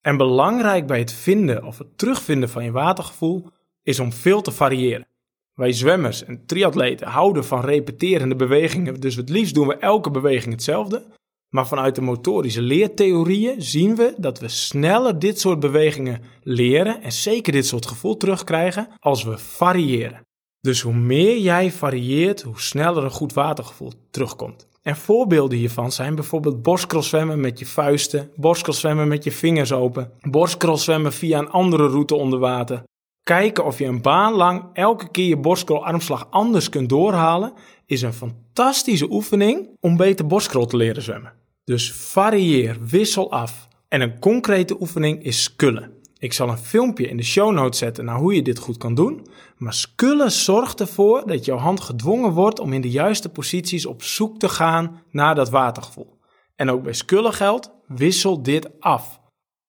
En 0.00 0.16
belangrijk 0.16 0.86
bij 0.86 0.98
het 0.98 1.12
vinden 1.12 1.64
of 1.64 1.78
het 1.78 1.98
terugvinden 1.98 2.48
van 2.48 2.64
je 2.64 2.70
watergevoel 2.70 3.48
is 3.82 4.00
om 4.00 4.12
veel 4.12 4.40
te 4.40 4.52
variëren. 4.52 5.08
Wij 5.54 5.72
zwemmers 5.72 6.24
en 6.24 6.46
triatleten 6.46 7.06
houden 7.06 7.44
van 7.44 7.64
repeterende 7.64 8.36
bewegingen, 8.36 9.00
dus 9.00 9.16
het 9.16 9.28
liefst 9.28 9.54
doen 9.54 9.66
we 9.66 9.76
elke 9.76 10.10
beweging 10.10 10.52
hetzelfde. 10.52 11.06
Maar 11.48 11.66
vanuit 11.66 11.94
de 11.94 12.00
motorische 12.00 12.62
leertheorieën 12.62 13.62
zien 13.62 13.96
we 13.96 14.14
dat 14.16 14.38
we 14.38 14.48
sneller 14.48 15.18
dit 15.18 15.40
soort 15.40 15.60
bewegingen 15.60 16.22
leren 16.42 17.02
en 17.02 17.12
zeker 17.12 17.52
dit 17.52 17.66
soort 17.66 17.86
gevoel 17.86 18.16
terugkrijgen 18.16 18.88
als 18.98 19.24
we 19.24 19.38
variëren. 19.38 20.24
Dus 20.60 20.80
hoe 20.80 20.94
meer 20.94 21.38
jij 21.38 21.72
varieert, 21.72 22.42
hoe 22.42 22.60
sneller 22.60 23.04
een 23.04 23.10
goed 23.10 23.32
watergevoel 23.32 23.92
terugkomt. 24.10 24.66
En 24.82 24.96
voorbeelden 24.96 25.58
hiervan 25.58 25.92
zijn 25.92 26.14
bijvoorbeeld 26.14 26.62
borstkrolzwemmen 26.62 27.40
met 27.40 27.58
je 27.58 27.66
vuisten, 27.66 28.30
borstkrolzwemmen 28.36 29.08
met 29.08 29.24
je 29.24 29.32
vingers 29.32 29.72
open, 29.72 30.12
borstkrolzwemmen 30.20 31.12
via 31.12 31.38
een 31.38 31.50
andere 31.50 31.88
route 31.88 32.14
onder 32.14 32.38
water. 32.38 32.82
Kijken 33.26 33.64
of 33.64 33.78
je 33.78 33.84
een 33.84 34.02
baan 34.02 34.32
lang 34.32 34.64
elke 34.72 35.10
keer 35.10 35.28
je 35.28 35.36
borstkrol-armslag 35.36 36.26
anders 36.30 36.68
kunt 36.68 36.88
doorhalen, 36.88 37.52
is 37.86 38.02
een 38.02 38.12
fantastische 38.12 39.10
oefening 39.10 39.68
om 39.80 39.96
beter 39.96 40.26
borstkrol 40.26 40.66
te 40.66 40.76
leren 40.76 41.02
zwemmen. 41.02 41.32
Dus 41.64 41.92
varieer, 41.92 42.76
wissel 42.80 43.30
af. 43.30 43.68
En 43.88 44.00
een 44.00 44.18
concrete 44.18 44.80
oefening 44.80 45.24
is 45.24 45.42
skullen. 45.42 45.92
Ik 46.18 46.32
zal 46.32 46.48
een 46.48 46.58
filmpje 46.58 47.08
in 47.08 47.16
de 47.16 47.22
show 47.22 47.52
notes 47.52 47.78
zetten 47.78 48.04
naar 48.04 48.18
hoe 48.18 48.34
je 48.34 48.42
dit 48.42 48.58
goed 48.58 48.76
kan 48.76 48.94
doen. 48.94 49.26
Maar 49.56 49.74
skullen 49.74 50.32
zorgt 50.32 50.80
ervoor 50.80 51.26
dat 51.26 51.44
jouw 51.44 51.58
hand 51.58 51.80
gedwongen 51.80 52.32
wordt 52.32 52.60
om 52.60 52.72
in 52.72 52.80
de 52.80 52.90
juiste 52.90 53.28
posities 53.28 53.86
op 53.86 54.02
zoek 54.02 54.38
te 54.38 54.48
gaan 54.48 55.02
naar 55.10 55.34
dat 55.34 55.50
watergevoel. 55.50 56.18
En 56.56 56.70
ook 56.70 56.82
bij 56.82 56.92
skullen 56.92 57.32
geldt, 57.32 57.70
wissel 57.86 58.42
dit 58.42 58.80
af. 58.80 59.20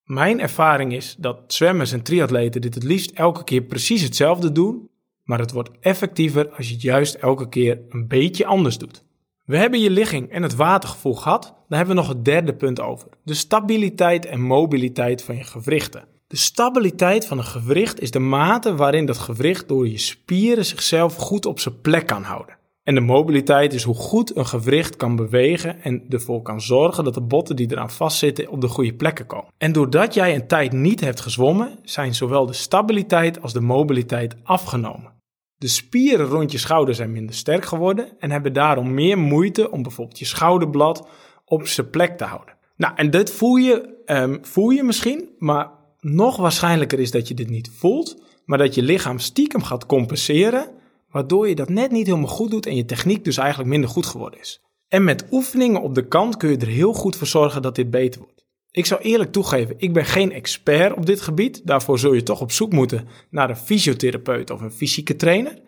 Mijn 0.07 0.39
ervaring 0.39 0.93
is 0.93 1.15
dat 1.19 1.39
zwemmers 1.47 1.91
en 1.91 2.01
triatleten 2.01 2.61
dit 2.61 2.73
het 2.73 2.83
liefst 2.83 3.11
elke 3.11 3.43
keer 3.43 3.61
precies 3.61 4.01
hetzelfde 4.01 4.51
doen, 4.51 4.89
maar 5.23 5.39
het 5.39 5.51
wordt 5.51 5.69
effectiever 5.79 6.49
als 6.49 6.67
je 6.67 6.73
het 6.73 6.81
juist 6.81 7.15
elke 7.15 7.49
keer 7.49 7.79
een 7.89 8.07
beetje 8.07 8.45
anders 8.45 8.77
doet. 8.77 9.03
We 9.45 9.57
hebben 9.57 9.79
je 9.79 9.89
ligging 9.89 10.31
en 10.31 10.43
het 10.43 10.55
watergevoel 10.55 11.13
gehad. 11.13 11.43
Dan 11.43 11.77
hebben 11.77 11.95
we 11.95 12.01
nog 12.01 12.09
het 12.09 12.25
derde 12.25 12.55
punt 12.55 12.79
over. 12.79 13.07
De 13.23 13.33
stabiliteit 13.33 14.25
en 14.25 14.41
mobiliteit 14.41 15.23
van 15.23 15.35
je 15.35 15.43
gewrichten. 15.43 16.07
De 16.27 16.37
stabiliteit 16.37 17.25
van 17.25 17.37
een 17.37 17.43
gewricht 17.43 18.01
is 18.01 18.11
de 18.11 18.19
mate 18.19 18.75
waarin 18.75 19.05
dat 19.05 19.17
gewricht 19.17 19.67
door 19.67 19.87
je 19.87 19.97
spieren 19.97 20.65
zichzelf 20.65 21.15
goed 21.15 21.45
op 21.45 21.59
zijn 21.59 21.81
plek 21.81 22.07
kan 22.07 22.23
houden. 22.23 22.57
En 22.87 22.95
de 22.95 23.01
mobiliteit 23.01 23.73
is 23.73 23.83
hoe 23.83 23.95
goed 23.95 24.35
een 24.35 24.45
gewricht 24.45 24.95
kan 24.95 25.15
bewegen 25.15 25.81
en 25.81 26.03
ervoor 26.09 26.41
kan 26.41 26.61
zorgen 26.61 27.03
dat 27.03 27.13
de 27.13 27.21
botten 27.21 27.55
die 27.55 27.71
eraan 27.71 27.89
vastzitten 27.89 28.49
op 28.49 28.61
de 28.61 28.67
goede 28.67 28.93
plekken 28.93 29.25
komen. 29.25 29.53
En 29.57 29.71
doordat 29.71 30.13
jij 30.13 30.35
een 30.35 30.47
tijd 30.47 30.71
niet 30.71 30.99
hebt 30.99 31.19
gezwommen, 31.19 31.79
zijn 31.83 32.15
zowel 32.15 32.45
de 32.45 32.53
stabiliteit 32.53 33.41
als 33.41 33.53
de 33.53 33.61
mobiliteit 33.61 34.35
afgenomen. 34.43 35.11
De 35.57 35.67
spieren 35.67 36.25
rond 36.25 36.51
je 36.51 36.57
schouder 36.57 36.95
zijn 36.95 37.11
minder 37.11 37.35
sterk 37.35 37.65
geworden 37.65 38.19
en 38.19 38.31
hebben 38.31 38.53
daarom 38.53 38.93
meer 38.93 39.17
moeite 39.17 39.71
om 39.71 39.81
bijvoorbeeld 39.81 40.19
je 40.19 40.25
schouderblad 40.25 41.07
op 41.45 41.67
zijn 41.67 41.89
plek 41.89 42.17
te 42.17 42.23
houden. 42.23 42.55
Nou, 42.75 42.93
en 42.95 43.09
dit 43.09 43.31
voel 43.31 43.55
je, 43.55 44.03
um, 44.05 44.37
voel 44.41 44.69
je 44.69 44.83
misschien, 44.83 45.29
maar 45.37 45.69
nog 45.99 46.37
waarschijnlijker 46.37 46.99
is 46.99 47.11
dat 47.11 47.27
je 47.27 47.33
dit 47.33 47.49
niet 47.49 47.71
voelt, 47.77 48.21
maar 48.45 48.57
dat 48.57 48.75
je 48.75 48.81
lichaam 48.81 49.19
stiekem 49.19 49.63
gaat 49.63 49.85
compenseren, 49.85 50.75
waardoor 51.09 51.47
je 51.47 51.55
dat 51.55 51.69
net 51.69 51.91
niet 51.91 52.05
helemaal 52.05 52.27
goed 52.27 52.51
doet 52.51 52.65
en 52.65 52.75
je 52.75 52.85
techniek 52.85 53.23
dus 53.23 53.37
eigenlijk 53.37 53.69
minder 53.69 53.89
goed 53.89 54.05
geworden 54.05 54.39
is. 54.39 54.61
En 54.87 55.03
met 55.03 55.25
oefeningen 55.31 55.81
op 55.81 55.95
de 55.95 56.07
kant 56.07 56.37
kun 56.37 56.49
je 56.49 56.57
er 56.57 56.67
heel 56.67 56.93
goed 56.93 57.15
voor 57.15 57.27
zorgen 57.27 57.61
dat 57.61 57.75
dit 57.75 57.89
beter 57.89 58.21
wordt. 58.21 58.45
Ik 58.71 58.85
zou 58.85 59.01
eerlijk 59.01 59.31
toegeven, 59.31 59.75
ik 59.77 59.93
ben 59.93 60.05
geen 60.05 60.31
expert 60.31 60.97
op 60.97 61.05
dit 61.05 61.21
gebied. 61.21 61.61
Daarvoor 61.65 61.99
zul 61.99 62.13
je 62.13 62.23
toch 62.23 62.41
op 62.41 62.51
zoek 62.51 62.71
moeten 62.71 63.07
naar 63.29 63.49
een 63.49 63.57
fysiotherapeut 63.57 64.49
of 64.49 64.61
een 64.61 64.71
fysieke 64.71 65.15
trainer. 65.15 65.61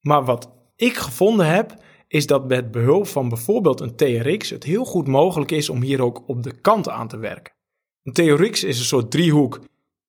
Maar 0.00 0.24
wat 0.24 0.50
ik 0.76 0.96
gevonden 0.96 1.46
heb, 1.46 1.76
is 2.08 2.26
dat 2.26 2.48
met 2.48 2.70
behulp 2.70 3.06
van 3.06 3.28
bijvoorbeeld 3.28 3.80
een 3.80 3.96
TRX 3.96 4.50
het 4.50 4.64
heel 4.64 4.84
goed 4.84 5.06
mogelijk 5.06 5.50
is 5.50 5.68
om 5.68 5.82
hier 5.82 6.02
ook 6.02 6.22
op 6.26 6.42
de 6.42 6.60
kant 6.60 6.88
aan 6.88 7.08
te 7.08 7.16
werken. 7.16 7.54
Een 8.02 8.12
TRX 8.12 8.64
is 8.64 8.78
een 8.78 8.84
soort 8.84 9.10
driehoek, 9.10 9.60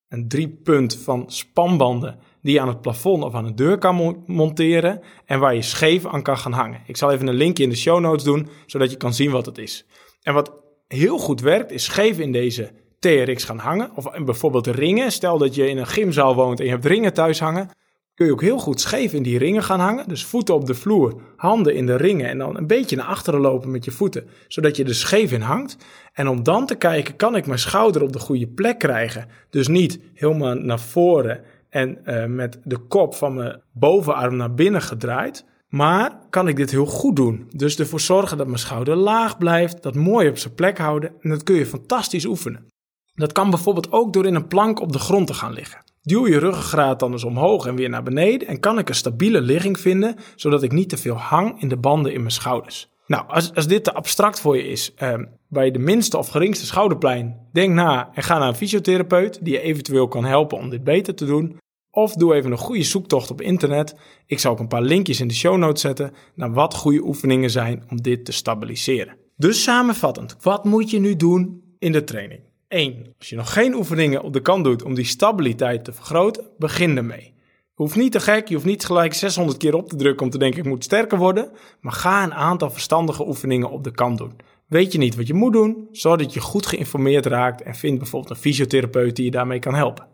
een 0.07 0.27
driepunt 0.27 0.95
van 0.95 1.23
spanbanden 1.31 2.19
die 2.45 2.53
je 2.53 2.61
aan 2.61 2.67
het 2.67 2.81
plafond 2.81 3.23
of 3.23 3.33
aan 3.33 3.45
de 3.45 3.53
deur 3.53 3.77
kan 3.77 4.23
monteren 4.25 5.01
en 5.25 5.39
waar 5.39 5.55
je 5.55 5.61
scheef 5.61 6.05
aan 6.05 6.21
kan 6.21 6.37
gaan 6.37 6.51
hangen. 6.51 6.81
Ik 6.87 6.97
zal 6.97 7.11
even 7.11 7.27
een 7.27 7.35
linkje 7.35 7.63
in 7.63 7.69
de 7.69 7.75
show 7.75 7.99
notes 7.99 8.23
doen, 8.23 8.47
zodat 8.65 8.91
je 8.91 8.97
kan 8.97 9.13
zien 9.13 9.31
wat 9.31 9.45
het 9.45 9.57
is. 9.57 9.85
En 10.21 10.33
wat 10.33 10.51
heel 10.87 11.17
goed 11.17 11.41
werkt, 11.41 11.71
is 11.71 11.83
scheef 11.83 12.19
in 12.19 12.31
deze 12.31 12.71
TRX 12.99 13.43
gaan 13.43 13.57
hangen. 13.57 13.91
Of 13.95 14.23
bijvoorbeeld 14.25 14.67
ringen. 14.67 15.11
Stel 15.11 15.37
dat 15.37 15.55
je 15.55 15.69
in 15.69 15.77
een 15.77 15.87
gymzaal 15.87 16.35
woont 16.35 16.59
en 16.59 16.65
je 16.65 16.71
hebt 16.71 16.85
ringen 16.85 17.13
thuis 17.13 17.39
hangen. 17.39 17.69
Kun 18.15 18.25
je 18.25 18.31
ook 18.31 18.41
heel 18.41 18.59
goed 18.59 18.81
scheef 18.81 19.13
in 19.13 19.23
die 19.23 19.37
ringen 19.37 19.63
gaan 19.63 19.79
hangen. 19.79 20.07
Dus 20.07 20.25
voeten 20.25 20.55
op 20.55 20.65
de 20.65 20.73
vloer, 20.73 21.21
handen 21.35 21.75
in 21.75 21.85
de 21.85 21.95
ringen 21.95 22.29
en 22.29 22.37
dan 22.37 22.57
een 22.57 22.67
beetje 22.67 22.95
naar 22.95 23.05
achteren 23.05 23.39
lopen 23.39 23.71
met 23.71 23.85
je 23.85 23.91
voeten. 23.91 24.27
Zodat 24.47 24.75
je 24.75 24.83
er 24.83 24.95
scheef 24.95 25.31
in 25.31 25.41
hangt. 25.41 25.77
En 26.13 26.27
om 26.27 26.43
dan 26.43 26.65
te 26.65 26.75
kijken, 26.75 27.15
kan 27.15 27.35
ik 27.35 27.47
mijn 27.47 27.59
schouder 27.59 28.01
op 28.01 28.13
de 28.13 28.19
goede 28.19 28.47
plek 28.47 28.79
krijgen? 28.79 29.27
Dus 29.49 29.67
niet 29.67 29.99
helemaal 30.13 30.55
naar 30.55 30.79
voren 30.79 31.41
en 31.75 31.99
uh, 32.05 32.25
met 32.25 32.59
de 32.63 32.77
kop 32.77 33.15
van 33.15 33.33
mijn 33.33 33.61
bovenarm 33.73 34.35
naar 34.35 34.53
binnen 34.53 34.81
gedraaid. 34.81 35.45
Maar 35.67 36.19
kan 36.29 36.47
ik 36.47 36.55
dit 36.55 36.71
heel 36.71 36.85
goed 36.85 37.15
doen? 37.15 37.49
Dus 37.55 37.79
ervoor 37.79 37.99
zorgen 37.99 38.37
dat 38.37 38.47
mijn 38.47 38.59
schouder 38.59 38.95
laag 38.95 39.37
blijft, 39.37 39.83
dat 39.83 39.95
mooi 39.95 40.29
op 40.29 40.37
zijn 40.37 40.53
plek 40.53 40.77
houden 40.77 41.11
en 41.21 41.29
dat 41.29 41.43
kun 41.43 41.55
je 41.55 41.65
fantastisch 41.65 42.25
oefenen. 42.25 42.65
Dat 43.13 43.31
kan 43.31 43.49
bijvoorbeeld 43.49 43.91
ook 43.91 44.13
door 44.13 44.25
in 44.25 44.35
een 44.35 44.47
plank 44.47 44.79
op 44.79 44.91
de 44.91 44.99
grond 44.99 45.27
te 45.27 45.33
gaan 45.33 45.53
liggen. 45.53 45.83
Duw 46.01 46.27
je 46.27 46.39
ruggengraat 46.39 46.99
dan 46.99 47.11
eens 47.11 47.23
omhoog 47.23 47.65
en 47.65 47.75
weer 47.75 47.89
naar 47.89 48.03
beneden 48.03 48.47
en 48.47 48.59
kan 48.59 48.79
ik 48.79 48.89
een 48.89 48.95
stabiele 48.95 49.41
ligging 49.41 49.79
vinden, 49.79 50.15
zodat 50.35 50.63
ik 50.63 50.71
niet 50.71 50.89
te 50.89 50.97
veel 50.97 51.15
hang 51.15 51.61
in 51.61 51.67
de 51.67 51.77
banden 51.77 52.13
in 52.13 52.19
mijn 52.19 52.31
schouders. 52.31 52.89
Nou, 53.07 53.23
als, 53.27 53.53
als 53.53 53.67
dit 53.67 53.83
te 53.83 53.93
abstract 53.93 54.39
voor 54.39 54.57
je 54.57 54.67
is, 54.67 54.93
eh, 54.95 55.13
bij 55.47 55.71
de 55.71 55.79
minste 55.79 56.17
of 56.17 56.27
geringste 56.27 56.65
schouderpijn, 56.65 57.47
denk 57.51 57.73
na 57.73 58.09
en 58.13 58.23
ga 58.23 58.37
naar 58.37 58.47
een 58.47 58.55
fysiotherapeut 58.55 59.39
die 59.41 59.53
je 59.53 59.61
eventueel 59.61 60.07
kan 60.07 60.25
helpen 60.25 60.57
om 60.57 60.69
dit 60.69 60.83
beter 60.83 61.15
te 61.15 61.25
doen. 61.25 61.57
Of 61.95 62.13
doe 62.13 62.33
even 62.33 62.51
een 62.51 62.57
goede 62.57 62.83
zoektocht 62.83 63.31
op 63.31 63.41
internet. 63.41 63.95
Ik 64.25 64.39
zal 64.39 64.51
ook 64.51 64.59
een 64.59 64.67
paar 64.67 64.81
linkjes 64.81 65.19
in 65.19 65.27
de 65.27 65.33
show 65.33 65.57
notes 65.57 65.81
zetten 65.81 66.13
naar 66.33 66.53
wat 66.53 66.73
goede 66.73 67.03
oefeningen 67.03 67.49
zijn 67.49 67.83
om 67.89 68.01
dit 68.01 68.25
te 68.25 68.31
stabiliseren. 68.31 69.17
Dus 69.37 69.63
samenvattend, 69.63 70.35
wat 70.41 70.65
moet 70.65 70.89
je 70.89 70.99
nu 70.99 71.15
doen 71.15 71.61
in 71.79 71.91
de 71.91 72.03
training? 72.03 72.41
1. 72.67 73.13
Als 73.17 73.29
je 73.29 73.35
nog 73.35 73.53
geen 73.53 73.75
oefeningen 73.75 74.23
op 74.23 74.33
de 74.33 74.41
kant 74.41 74.63
doet 74.63 74.83
om 74.83 74.95
die 74.95 75.05
stabiliteit 75.05 75.83
te 75.83 75.93
vergroten, 75.93 76.43
begin 76.57 76.97
ermee. 76.97 77.33
Hoeft 77.73 77.95
niet 77.95 78.11
te 78.11 78.19
gek, 78.19 78.47
je 78.47 78.53
hoeft 78.53 78.65
niet 78.65 78.85
gelijk 78.85 79.13
600 79.13 79.57
keer 79.57 79.75
op 79.75 79.89
te 79.89 79.95
drukken 79.95 80.25
om 80.25 80.31
te 80.31 80.37
denken 80.37 80.59
ik 80.59 80.65
moet 80.65 80.83
sterker 80.83 81.17
worden, 81.17 81.51
maar 81.79 81.93
ga 81.93 82.23
een 82.23 82.33
aantal 82.33 82.71
verstandige 82.71 83.27
oefeningen 83.27 83.69
op 83.69 83.83
de 83.83 83.91
kant 83.91 84.17
doen. 84.17 84.35
Weet 84.67 84.91
je 84.91 84.97
niet 84.97 85.15
wat 85.15 85.27
je 85.27 85.33
moet 85.33 85.53
doen, 85.53 85.87
zorg 85.91 86.21
dat 86.21 86.33
je 86.33 86.39
goed 86.39 86.65
geïnformeerd 86.65 87.25
raakt 87.25 87.61
en 87.61 87.75
vind 87.75 87.97
bijvoorbeeld 87.97 88.31
een 88.31 88.41
fysiotherapeut 88.41 89.15
die 89.15 89.25
je 89.25 89.31
daarmee 89.31 89.59
kan 89.59 89.75
helpen. 89.75 90.13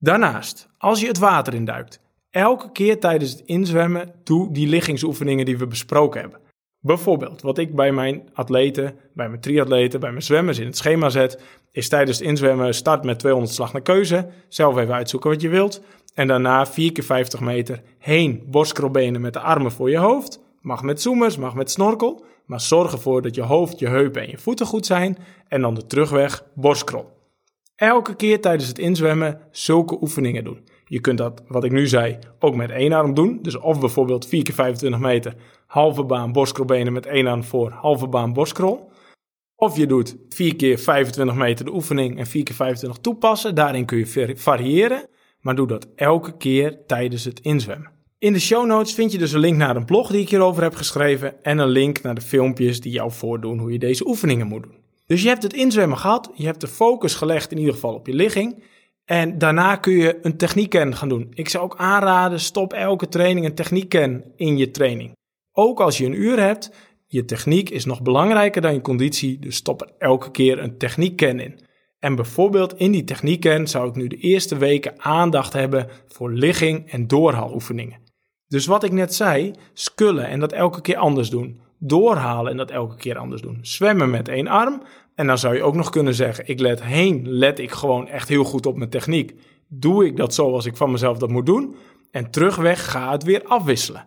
Daarnaast, 0.00 0.68
als 0.78 1.00
je 1.00 1.06
het 1.06 1.18
water 1.18 1.54
induikt, 1.54 2.00
elke 2.30 2.72
keer 2.72 3.00
tijdens 3.00 3.30
het 3.30 3.40
inzwemmen 3.40 4.12
doe 4.24 4.52
die 4.52 4.68
liggingsoefeningen 4.68 5.44
die 5.44 5.58
we 5.58 5.66
besproken 5.66 6.20
hebben. 6.20 6.40
Bijvoorbeeld, 6.80 7.42
wat 7.42 7.58
ik 7.58 7.74
bij 7.74 7.92
mijn 7.92 8.28
atleten, 8.32 8.94
bij 9.14 9.28
mijn 9.28 9.40
triatleten, 9.40 10.00
bij 10.00 10.10
mijn 10.10 10.22
zwemmers 10.22 10.58
in 10.58 10.66
het 10.66 10.76
schema 10.76 11.10
zet, 11.10 11.40
is 11.72 11.88
tijdens 11.88 12.18
het 12.18 12.26
inzwemmen 12.26 12.74
start 12.74 13.04
met 13.04 13.18
200 13.18 13.54
slag 13.54 13.72
naar 13.72 13.82
keuze, 13.82 14.28
zelf 14.48 14.76
even 14.76 14.94
uitzoeken 14.94 15.30
wat 15.30 15.40
je 15.40 15.48
wilt, 15.48 15.82
en 16.14 16.26
daarna 16.26 16.66
4 16.66 16.92
keer 16.92 17.04
50 17.04 17.40
meter 17.40 17.82
heen 17.98 18.42
borstkrolbenen 18.46 19.20
met 19.20 19.32
de 19.32 19.40
armen 19.40 19.72
voor 19.72 19.90
je 19.90 19.98
hoofd, 19.98 20.40
mag 20.60 20.82
met 20.82 21.02
zoomers, 21.02 21.36
mag 21.36 21.54
met 21.54 21.70
snorkel, 21.70 22.24
maar 22.46 22.60
zorg 22.60 22.92
ervoor 22.92 23.22
dat 23.22 23.34
je 23.34 23.42
hoofd, 23.42 23.78
je 23.78 23.88
heupen 23.88 24.22
en 24.22 24.30
je 24.30 24.38
voeten 24.38 24.66
goed 24.66 24.86
zijn, 24.86 25.18
en 25.48 25.60
dan 25.60 25.74
de 25.74 25.86
terugweg 25.86 26.44
borstkrol. 26.54 27.17
Elke 27.78 28.16
keer 28.16 28.40
tijdens 28.40 28.68
het 28.68 28.78
inzwemmen 28.78 29.40
zulke 29.50 29.98
oefeningen 30.00 30.44
doen. 30.44 30.68
Je 30.84 31.00
kunt 31.00 31.18
dat, 31.18 31.42
wat 31.48 31.64
ik 31.64 31.72
nu 31.72 31.86
zei, 31.86 32.18
ook 32.38 32.54
met 32.54 32.70
één 32.70 32.92
arm 32.92 33.14
doen. 33.14 33.38
Dus 33.42 33.58
of 33.58 33.80
bijvoorbeeld 33.80 34.26
4 34.26 34.42
keer 34.42 34.54
25 34.54 35.00
meter, 35.00 35.34
halve 35.66 36.04
baan 36.04 36.32
borstkrolbenen 36.32 36.92
met 36.92 37.06
één 37.06 37.26
arm 37.26 37.44
voor, 37.44 37.70
halve 37.70 38.08
baan 38.08 38.32
borstkrol. 38.32 38.90
Of 39.56 39.76
je 39.76 39.86
doet 39.86 40.16
4 40.28 40.56
keer 40.56 40.78
25 40.78 41.36
meter 41.36 41.64
de 41.64 41.74
oefening 41.74 42.18
en 42.18 42.26
4 42.26 42.42
keer 42.42 42.54
25 42.54 42.98
toepassen. 43.00 43.54
Daarin 43.54 43.84
kun 43.84 43.98
je 43.98 44.32
variëren, 44.36 45.06
maar 45.40 45.54
doe 45.54 45.66
dat 45.66 45.88
elke 45.94 46.36
keer 46.36 46.86
tijdens 46.86 47.24
het 47.24 47.40
inzwemmen. 47.40 47.90
In 48.18 48.32
de 48.32 48.40
show 48.40 48.66
notes 48.66 48.94
vind 48.94 49.12
je 49.12 49.18
dus 49.18 49.32
een 49.32 49.40
link 49.40 49.56
naar 49.56 49.76
een 49.76 49.84
blog 49.84 50.10
die 50.10 50.20
ik 50.20 50.28
hierover 50.28 50.62
heb 50.62 50.74
geschreven 50.74 51.42
en 51.42 51.58
een 51.58 51.68
link 51.68 52.02
naar 52.02 52.14
de 52.14 52.20
filmpjes 52.20 52.80
die 52.80 52.92
jou 52.92 53.12
voordoen 53.12 53.58
hoe 53.58 53.72
je 53.72 53.78
deze 53.78 54.06
oefeningen 54.06 54.46
moet 54.46 54.62
doen. 54.62 54.86
Dus 55.08 55.22
je 55.22 55.28
hebt 55.28 55.42
het 55.42 55.52
inzwemmen 55.52 55.98
gehad, 55.98 56.30
je 56.34 56.44
hebt 56.44 56.60
de 56.60 56.68
focus 56.68 57.14
gelegd 57.14 57.50
in 57.50 57.58
ieder 57.58 57.74
geval 57.74 57.94
op 57.94 58.06
je 58.06 58.12
ligging. 58.12 58.62
En 59.04 59.38
daarna 59.38 59.76
kun 59.76 59.92
je 59.92 60.18
een 60.22 60.36
techniekken 60.36 60.96
gaan 60.96 61.08
doen. 61.08 61.26
Ik 61.34 61.48
zou 61.48 61.64
ook 61.64 61.76
aanraden, 61.76 62.40
stop 62.40 62.72
elke 62.72 63.08
training 63.08 63.46
een 63.46 63.54
techniekken 63.54 64.32
in 64.36 64.56
je 64.56 64.70
training. 64.70 65.12
Ook 65.52 65.80
als 65.80 65.98
je 65.98 66.06
een 66.06 66.20
uur 66.20 66.40
hebt, 66.40 66.70
je 67.06 67.24
techniek 67.24 67.70
is 67.70 67.84
nog 67.84 68.02
belangrijker 68.02 68.62
dan 68.62 68.74
je 68.74 68.80
conditie, 68.80 69.38
dus 69.38 69.56
stop 69.56 69.80
er 69.80 69.92
elke 69.98 70.30
keer 70.30 70.58
een 70.58 70.78
techniekken 70.78 71.40
in. 71.40 71.58
En 71.98 72.14
bijvoorbeeld 72.14 72.78
in 72.78 72.92
die 72.92 73.04
techniekken 73.04 73.66
zou 73.66 73.88
ik 73.88 73.94
nu 73.94 74.06
de 74.06 74.16
eerste 74.16 74.56
weken 74.56 75.00
aandacht 75.02 75.52
hebben 75.52 75.88
voor 76.06 76.32
ligging 76.32 76.90
en 76.90 77.06
doorhaloefeningen. 77.06 77.98
Dus 78.48 78.66
wat 78.66 78.84
ik 78.84 78.92
net 78.92 79.14
zei, 79.14 79.52
skullen 79.72 80.26
en 80.26 80.40
dat 80.40 80.52
elke 80.52 80.80
keer 80.80 80.96
anders 80.96 81.30
doen 81.30 81.60
doorhalen 81.78 82.50
en 82.50 82.56
dat 82.56 82.70
elke 82.70 82.96
keer 82.96 83.18
anders 83.18 83.42
doen. 83.42 83.58
Zwemmen 83.62 84.10
met 84.10 84.28
één 84.28 84.46
arm. 84.46 84.82
En 85.14 85.26
dan 85.26 85.38
zou 85.38 85.54
je 85.54 85.62
ook 85.62 85.74
nog 85.74 85.90
kunnen 85.90 86.14
zeggen: 86.14 86.48
ik 86.48 86.60
let 86.60 86.82
heen, 86.82 87.28
let 87.28 87.58
ik 87.58 87.70
gewoon 87.70 88.08
echt 88.08 88.28
heel 88.28 88.44
goed 88.44 88.66
op 88.66 88.76
mijn 88.76 88.90
techniek. 88.90 89.34
Doe 89.68 90.06
ik 90.06 90.16
dat 90.16 90.34
zoals 90.34 90.66
ik 90.66 90.76
van 90.76 90.90
mezelf 90.90 91.18
dat 91.18 91.30
moet 91.30 91.46
doen? 91.46 91.76
En 92.10 92.30
terugweg 92.30 92.90
ga 92.90 93.10
het 93.10 93.22
weer 93.22 93.42
afwisselen. 93.44 94.06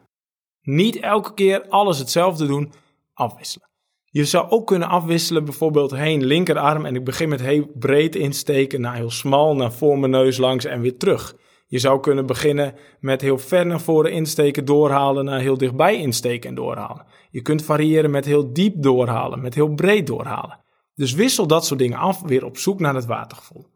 Niet 0.61 0.99
elke 0.99 1.33
keer 1.33 1.67
alles 1.69 1.97
hetzelfde 1.97 2.45
doen, 2.45 2.71
afwisselen. 3.13 3.69
Je 4.05 4.25
zou 4.25 4.49
ook 4.49 4.67
kunnen 4.67 4.87
afwisselen, 4.87 5.43
bijvoorbeeld 5.43 5.91
heen 5.91 6.23
linkerarm 6.25 6.85
en 6.85 6.95
ik 6.95 7.03
begin 7.03 7.29
met 7.29 7.41
heel 7.41 7.71
breed 7.73 8.15
insteken 8.15 8.81
naar 8.81 8.95
heel 8.95 9.11
smal, 9.11 9.55
naar 9.55 9.71
voor 9.71 9.99
mijn 9.99 10.11
neus 10.11 10.37
langs 10.37 10.65
en 10.65 10.81
weer 10.81 10.97
terug. 10.97 11.35
Je 11.71 11.79
zou 11.79 11.99
kunnen 11.99 12.25
beginnen 12.25 12.73
met 12.99 13.21
heel 13.21 13.37
ver 13.37 13.65
naar 13.65 13.81
voren 13.81 14.11
insteken, 14.11 14.65
doorhalen, 14.65 15.25
naar 15.25 15.39
heel 15.39 15.57
dichtbij 15.57 15.97
insteken 15.97 16.49
en 16.49 16.55
doorhalen. 16.55 17.05
Je 17.29 17.41
kunt 17.41 17.63
variëren 17.63 18.11
met 18.11 18.25
heel 18.25 18.53
diep 18.53 18.81
doorhalen, 18.81 19.41
met 19.41 19.55
heel 19.55 19.73
breed 19.73 20.07
doorhalen. 20.07 20.59
Dus 20.95 21.13
wissel 21.13 21.47
dat 21.47 21.65
soort 21.65 21.79
dingen 21.79 21.97
af, 21.97 22.21
weer 22.21 22.45
op 22.45 22.57
zoek 22.57 22.79
naar 22.79 22.95
het 22.95 23.05
watergevoel. 23.05 23.67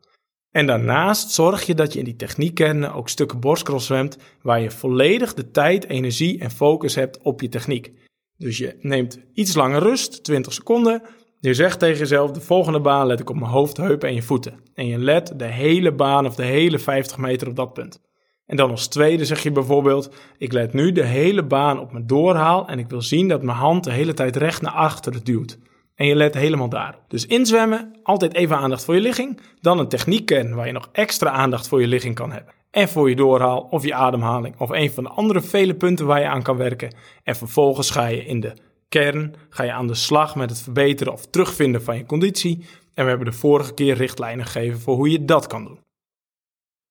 En 0.52 0.66
daarnaast 0.66 1.32
zorg 1.32 1.66
je 1.66 1.75
dat 1.75 1.94
je 1.94 2.00
in 2.00 2.06
die 2.06 2.16
techniekkennen 2.16 2.94
ook 2.94 3.10
stukken 3.10 3.40
borstcross 3.40 3.86
zwemt, 3.86 4.18
waar 4.42 4.62
je 4.62 4.72
volledig 4.72 5.34
de 5.34 5.52
tijd, 5.52 5.90
energie 5.90 6.40
en 6.40 6.52
focus 6.52 6.96
hebt 6.96 7.20
op 7.22 7.42
je 7.42 7.50
techniek. 7.50 7.92
Dus 8.38 8.58
je 8.58 8.78
neemt 8.80 9.20
iets 9.34 9.56
langer 9.56 9.82
rust, 9.82 10.24
20 10.24 10.54
seconden. 10.54 11.02
Je 11.46 11.54
zegt 11.54 11.80
tegen 11.80 11.98
jezelf, 11.98 12.32
de 12.32 12.42
volgende 12.42 12.80
baan 12.80 13.08
let 13.08 13.20
ik 13.20 13.30
op 13.30 13.36
mijn 13.36 13.52
hoofd, 13.52 13.78
heupen 13.78 14.10
en 14.10 14.16
je 14.16 14.22
voeten. 14.22 14.60
En 14.74 14.88
je 14.88 14.98
let 14.98 15.34
de 15.38 15.46
hele 15.46 15.92
baan 15.92 16.25
of 16.25 16.36
de 16.36 16.44
hele 16.44 16.80
50 16.80 17.18
meter 17.18 17.48
op 17.48 17.56
dat 17.56 17.74
punt. 17.74 18.02
En 18.46 18.56
dan 18.56 18.70
als 18.70 18.88
tweede 18.88 19.25
zeg 19.25 19.44
je 19.44 19.52
bijvoorbeeld: 19.52 20.16
Ik 20.38 20.52
let 20.52 20.74
nu 20.74 20.92
de 20.92 21.06
hele 21.06 21.44
baan 21.44 21.80
op 21.80 21.92
mijn 21.92 22.08
doorhaal 22.08 22.68
en 22.68 22.80
ik 22.80 22.90
wil 22.90 23.02
zien 23.02 23.28
dat 23.28 23.44
mijn 23.44 23.58
hand 23.58 23.84
de 23.84 23.92
hele 23.92 24.14
tijd 24.14 24.36
recht 24.36 24.62
naar 24.62 24.72
achteren 24.72 25.24
duwt. 25.24 25.60
En 25.96 26.08
je 26.08 26.16
let 26.16 26.34
helemaal 26.34 26.70
daarop. 26.70 27.02
Dus 27.08 27.25
inzwemmen, 27.25 28.00
altijd 28.04 28.34
even 28.34 28.58
aandacht 28.58 28.86
voor 28.86 28.96
je 28.96 29.02
ligging. 29.02 29.40
Dan 29.62 29.80
een 29.80 29.88
techniek 29.88 30.25
kennen 30.25 30.56
waar 30.56 30.68
je 30.68 30.74
nog 30.74 30.90
extra 30.92 31.30
aandacht 31.30 31.68
voor 31.68 31.82
je 31.82 31.88
ligging 31.88 32.16
kan 32.16 32.32
hebben. 32.32 32.54
En 32.72 32.90
voor 32.90 33.10
je 33.10 33.16
doorhaal 33.16 33.68
of 33.70 33.84
je 33.84 33.94
ademhaling 33.94 34.60
of 34.60 34.70
een 34.70 34.92
van 34.92 35.04
de 35.04 35.10
andere 35.10 35.42
vele 35.42 35.75
punten 35.75 36.06
waar 36.06 36.20
je 36.20 36.28
aan 36.28 36.44
kan 36.44 36.58
werken. 36.58 36.96
En 37.24 37.36
vervolgens 37.36 37.90
ga 37.90 38.06
je 38.06 38.25
in 38.25 38.40
de 38.40 38.54
kern, 38.89 39.36
ga 39.50 39.63
je 39.63 39.72
aan 39.72 39.88
de 39.88 39.96
slag 39.96 40.36
met 40.36 40.50
het 40.50 40.62
verbeteren 40.62 41.13
of 41.13 41.25
terugvinden 41.25 41.84
van 41.84 41.98
je 41.98 42.06
conditie. 42.06 42.65
En 42.94 43.04
we 43.04 43.10
hebben 43.10 43.32
de 43.32 43.38
vorige 43.38 43.74
keer 43.74 43.96
richtlijnen 43.96 44.46
gegeven 44.46 44.80
voor 44.80 44.96
hoe 44.96 45.12
je 45.12 45.25
dat 45.25 45.48
kan 45.48 45.63
doen. 45.63 45.80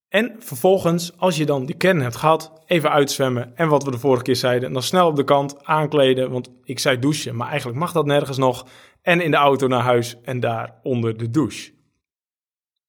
En 0.09 0.35
vervolgens, 0.39 1.17
als 1.17 1.37
je 1.37 1.45
dan 1.45 1.65
die 1.65 1.75
kern 1.75 2.01
hebt 2.01 2.15
gehad, 2.15 2.51
even 2.65 2.91
uitzwemmen. 2.91 3.57
En 3.57 3.67
wat 3.67 3.83
we 3.83 3.91
de 3.91 3.97
vorige 3.97 4.23
keer 4.23 4.35
zeiden, 4.35 4.73
dan 4.73 4.83
snel 4.83 5.07
op 5.07 5.15
de 5.15 5.23
kant 5.23 5.65
aankleden. 5.65 6.31
Want 6.31 6.49
ik 6.63 6.79
zei 6.79 6.99
douchen, 6.99 7.35
maar 7.35 7.47
eigenlijk 7.47 7.79
mag 7.79 7.91
dat 7.91 8.05
nergens 8.05 8.37
nog. 8.37 8.65
En 9.01 9.21
in 9.21 9.31
de 9.31 9.37
auto 9.37 9.67
naar 9.67 9.83
huis 9.83 10.21
en 10.21 10.39
daar 10.39 10.79
onder 10.83 11.17
de 11.17 11.29
douche. 11.29 11.73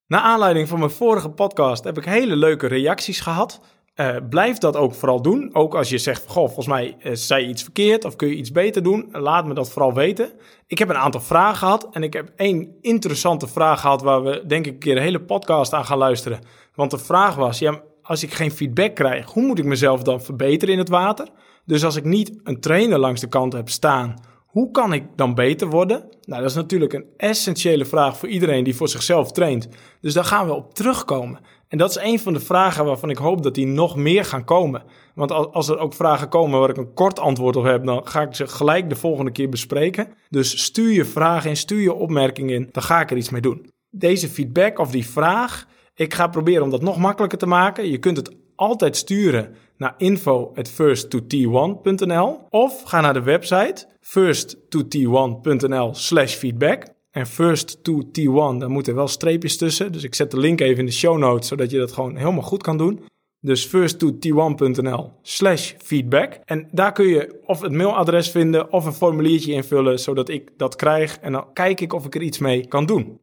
Na 0.06 0.20
aanleiding 0.20 0.68
van 0.68 0.78
mijn 0.78 0.90
vorige 0.90 1.30
podcast 1.30 1.84
heb 1.84 1.98
ik 1.98 2.04
hele 2.04 2.36
leuke 2.36 2.66
reacties 2.66 3.20
gehad. 3.20 3.60
Uh, 4.00 4.16
blijf 4.30 4.58
dat 4.58 4.76
ook 4.76 4.94
vooral 4.94 5.22
doen. 5.22 5.50
Ook 5.54 5.74
als 5.74 5.88
je 5.88 5.98
zegt, 5.98 6.24
goh, 6.26 6.44
volgens 6.44 6.66
mij 6.66 6.96
uh, 7.02 7.12
zei 7.14 7.42
je 7.42 7.48
iets 7.48 7.62
verkeerd 7.62 8.04
of 8.04 8.16
kun 8.16 8.28
je 8.28 8.34
iets 8.34 8.52
beter 8.52 8.82
doen. 8.82 9.08
Laat 9.12 9.46
me 9.46 9.54
dat 9.54 9.70
vooral 9.70 9.94
weten. 9.94 10.30
Ik 10.66 10.78
heb 10.78 10.88
een 10.88 10.96
aantal 10.96 11.20
vragen 11.20 11.56
gehad 11.56 11.88
en 11.90 12.02
ik 12.02 12.12
heb 12.12 12.32
één 12.36 12.76
interessante 12.80 13.46
vraag 13.46 13.80
gehad 13.80 14.02
waar 14.02 14.22
we 14.22 14.44
denk 14.46 14.66
ik 14.66 14.72
een 14.72 14.78
keer 14.78 14.96
een 14.96 15.02
hele 15.02 15.22
podcast 15.22 15.72
aan 15.72 15.84
gaan 15.84 15.98
luisteren. 15.98 16.40
Want 16.74 16.90
de 16.90 16.98
vraag 16.98 17.34
was, 17.34 17.58
ja, 17.58 17.82
als 18.02 18.22
ik 18.22 18.34
geen 18.34 18.50
feedback 18.50 18.94
krijg, 18.94 19.32
hoe 19.32 19.46
moet 19.46 19.58
ik 19.58 19.64
mezelf 19.64 20.02
dan 20.02 20.22
verbeteren 20.22 20.74
in 20.74 20.80
het 20.80 20.88
water? 20.88 21.28
Dus 21.64 21.84
als 21.84 21.96
ik 21.96 22.04
niet 22.04 22.40
een 22.44 22.60
trainer 22.60 22.98
langs 22.98 23.20
de 23.20 23.28
kant 23.28 23.52
heb 23.52 23.68
staan, 23.68 24.14
hoe 24.46 24.70
kan 24.70 24.92
ik 24.92 25.04
dan 25.16 25.34
beter 25.34 25.68
worden? 25.68 26.08
Nou, 26.22 26.40
dat 26.40 26.50
is 26.50 26.56
natuurlijk 26.56 26.92
een 26.92 27.06
essentiële 27.16 27.84
vraag 27.84 28.16
voor 28.16 28.28
iedereen 28.28 28.64
die 28.64 28.76
voor 28.76 28.88
zichzelf 28.88 29.32
traint. 29.32 29.68
Dus 30.00 30.14
daar 30.14 30.24
gaan 30.24 30.46
we 30.46 30.54
op 30.54 30.74
terugkomen. 30.74 31.40
En 31.68 31.78
dat 31.78 31.90
is 31.90 31.98
een 32.02 32.18
van 32.18 32.32
de 32.32 32.40
vragen 32.40 32.84
waarvan 32.84 33.10
ik 33.10 33.16
hoop 33.16 33.42
dat 33.42 33.54
die 33.54 33.66
nog 33.66 33.96
meer 33.96 34.24
gaan 34.24 34.44
komen. 34.44 34.82
Want 35.14 35.30
als 35.30 35.68
er 35.68 35.78
ook 35.78 35.94
vragen 35.94 36.28
komen 36.28 36.60
waar 36.60 36.70
ik 36.70 36.76
een 36.76 36.94
kort 36.94 37.18
antwoord 37.18 37.56
op 37.56 37.64
heb, 37.64 37.84
dan 37.84 38.06
ga 38.06 38.22
ik 38.22 38.34
ze 38.34 38.46
gelijk 38.46 38.88
de 38.88 38.96
volgende 38.96 39.30
keer 39.30 39.48
bespreken. 39.48 40.08
Dus 40.28 40.64
stuur 40.64 40.92
je 40.92 41.04
vragen 41.04 41.50
in, 41.50 41.56
stuur 41.56 41.80
je 41.80 41.94
opmerkingen 41.94 42.54
in, 42.54 42.68
dan 42.72 42.82
ga 42.82 43.00
ik 43.00 43.10
er 43.10 43.16
iets 43.16 43.30
mee 43.30 43.40
doen. 43.40 43.70
Deze 43.90 44.28
feedback 44.28 44.78
of 44.78 44.90
die 44.90 45.06
vraag, 45.06 45.66
ik 45.94 46.14
ga 46.14 46.26
proberen 46.26 46.62
om 46.62 46.70
dat 46.70 46.82
nog 46.82 46.96
makkelijker 46.96 47.38
te 47.38 47.46
maken. 47.46 47.90
Je 47.90 47.98
kunt 47.98 48.16
het 48.16 48.36
altijd 48.56 48.96
sturen 48.96 49.54
naar 49.76 49.94
info 49.96 50.52
at 50.54 50.70
first1nl 50.70 52.48
of 52.50 52.82
ga 52.82 53.00
naar 53.00 53.14
de 53.14 53.22
website 53.22 53.86
first2t1.nl 54.00 55.94
slash 55.94 56.34
feedback. 56.34 56.94
En 57.16 57.26
first 57.26 57.84
to 57.84 58.02
T1, 58.02 58.58
daar 58.58 58.70
moeten 58.70 58.94
wel 58.94 59.08
streepjes 59.08 59.56
tussen. 59.56 59.92
Dus 59.92 60.02
ik 60.02 60.14
zet 60.14 60.30
de 60.30 60.38
link 60.38 60.60
even 60.60 60.78
in 60.78 60.86
de 60.86 60.92
show 60.92 61.18
notes, 61.18 61.48
zodat 61.48 61.70
je 61.70 61.78
dat 61.78 61.92
gewoon 61.92 62.16
helemaal 62.16 62.42
goed 62.42 62.62
kan 62.62 62.78
doen. 62.78 63.04
Dus 63.40 63.64
first 63.64 63.98
to 63.98 64.10
t1.nl 64.10 65.12
slash 65.22 65.72
feedback. 65.78 66.40
En 66.44 66.68
daar 66.72 66.92
kun 66.92 67.06
je 67.06 67.40
of 67.44 67.60
het 67.60 67.72
mailadres 67.72 68.30
vinden 68.30 68.72
of 68.72 68.84
een 68.84 68.92
formuliertje 68.92 69.52
invullen, 69.52 69.98
zodat 69.98 70.28
ik 70.28 70.50
dat 70.56 70.76
krijg. 70.76 71.18
En 71.18 71.32
dan 71.32 71.52
kijk 71.52 71.80
ik 71.80 71.92
of 71.92 72.04
ik 72.04 72.14
er 72.14 72.22
iets 72.22 72.38
mee 72.38 72.66
kan 72.66 72.86
doen. 72.86 73.20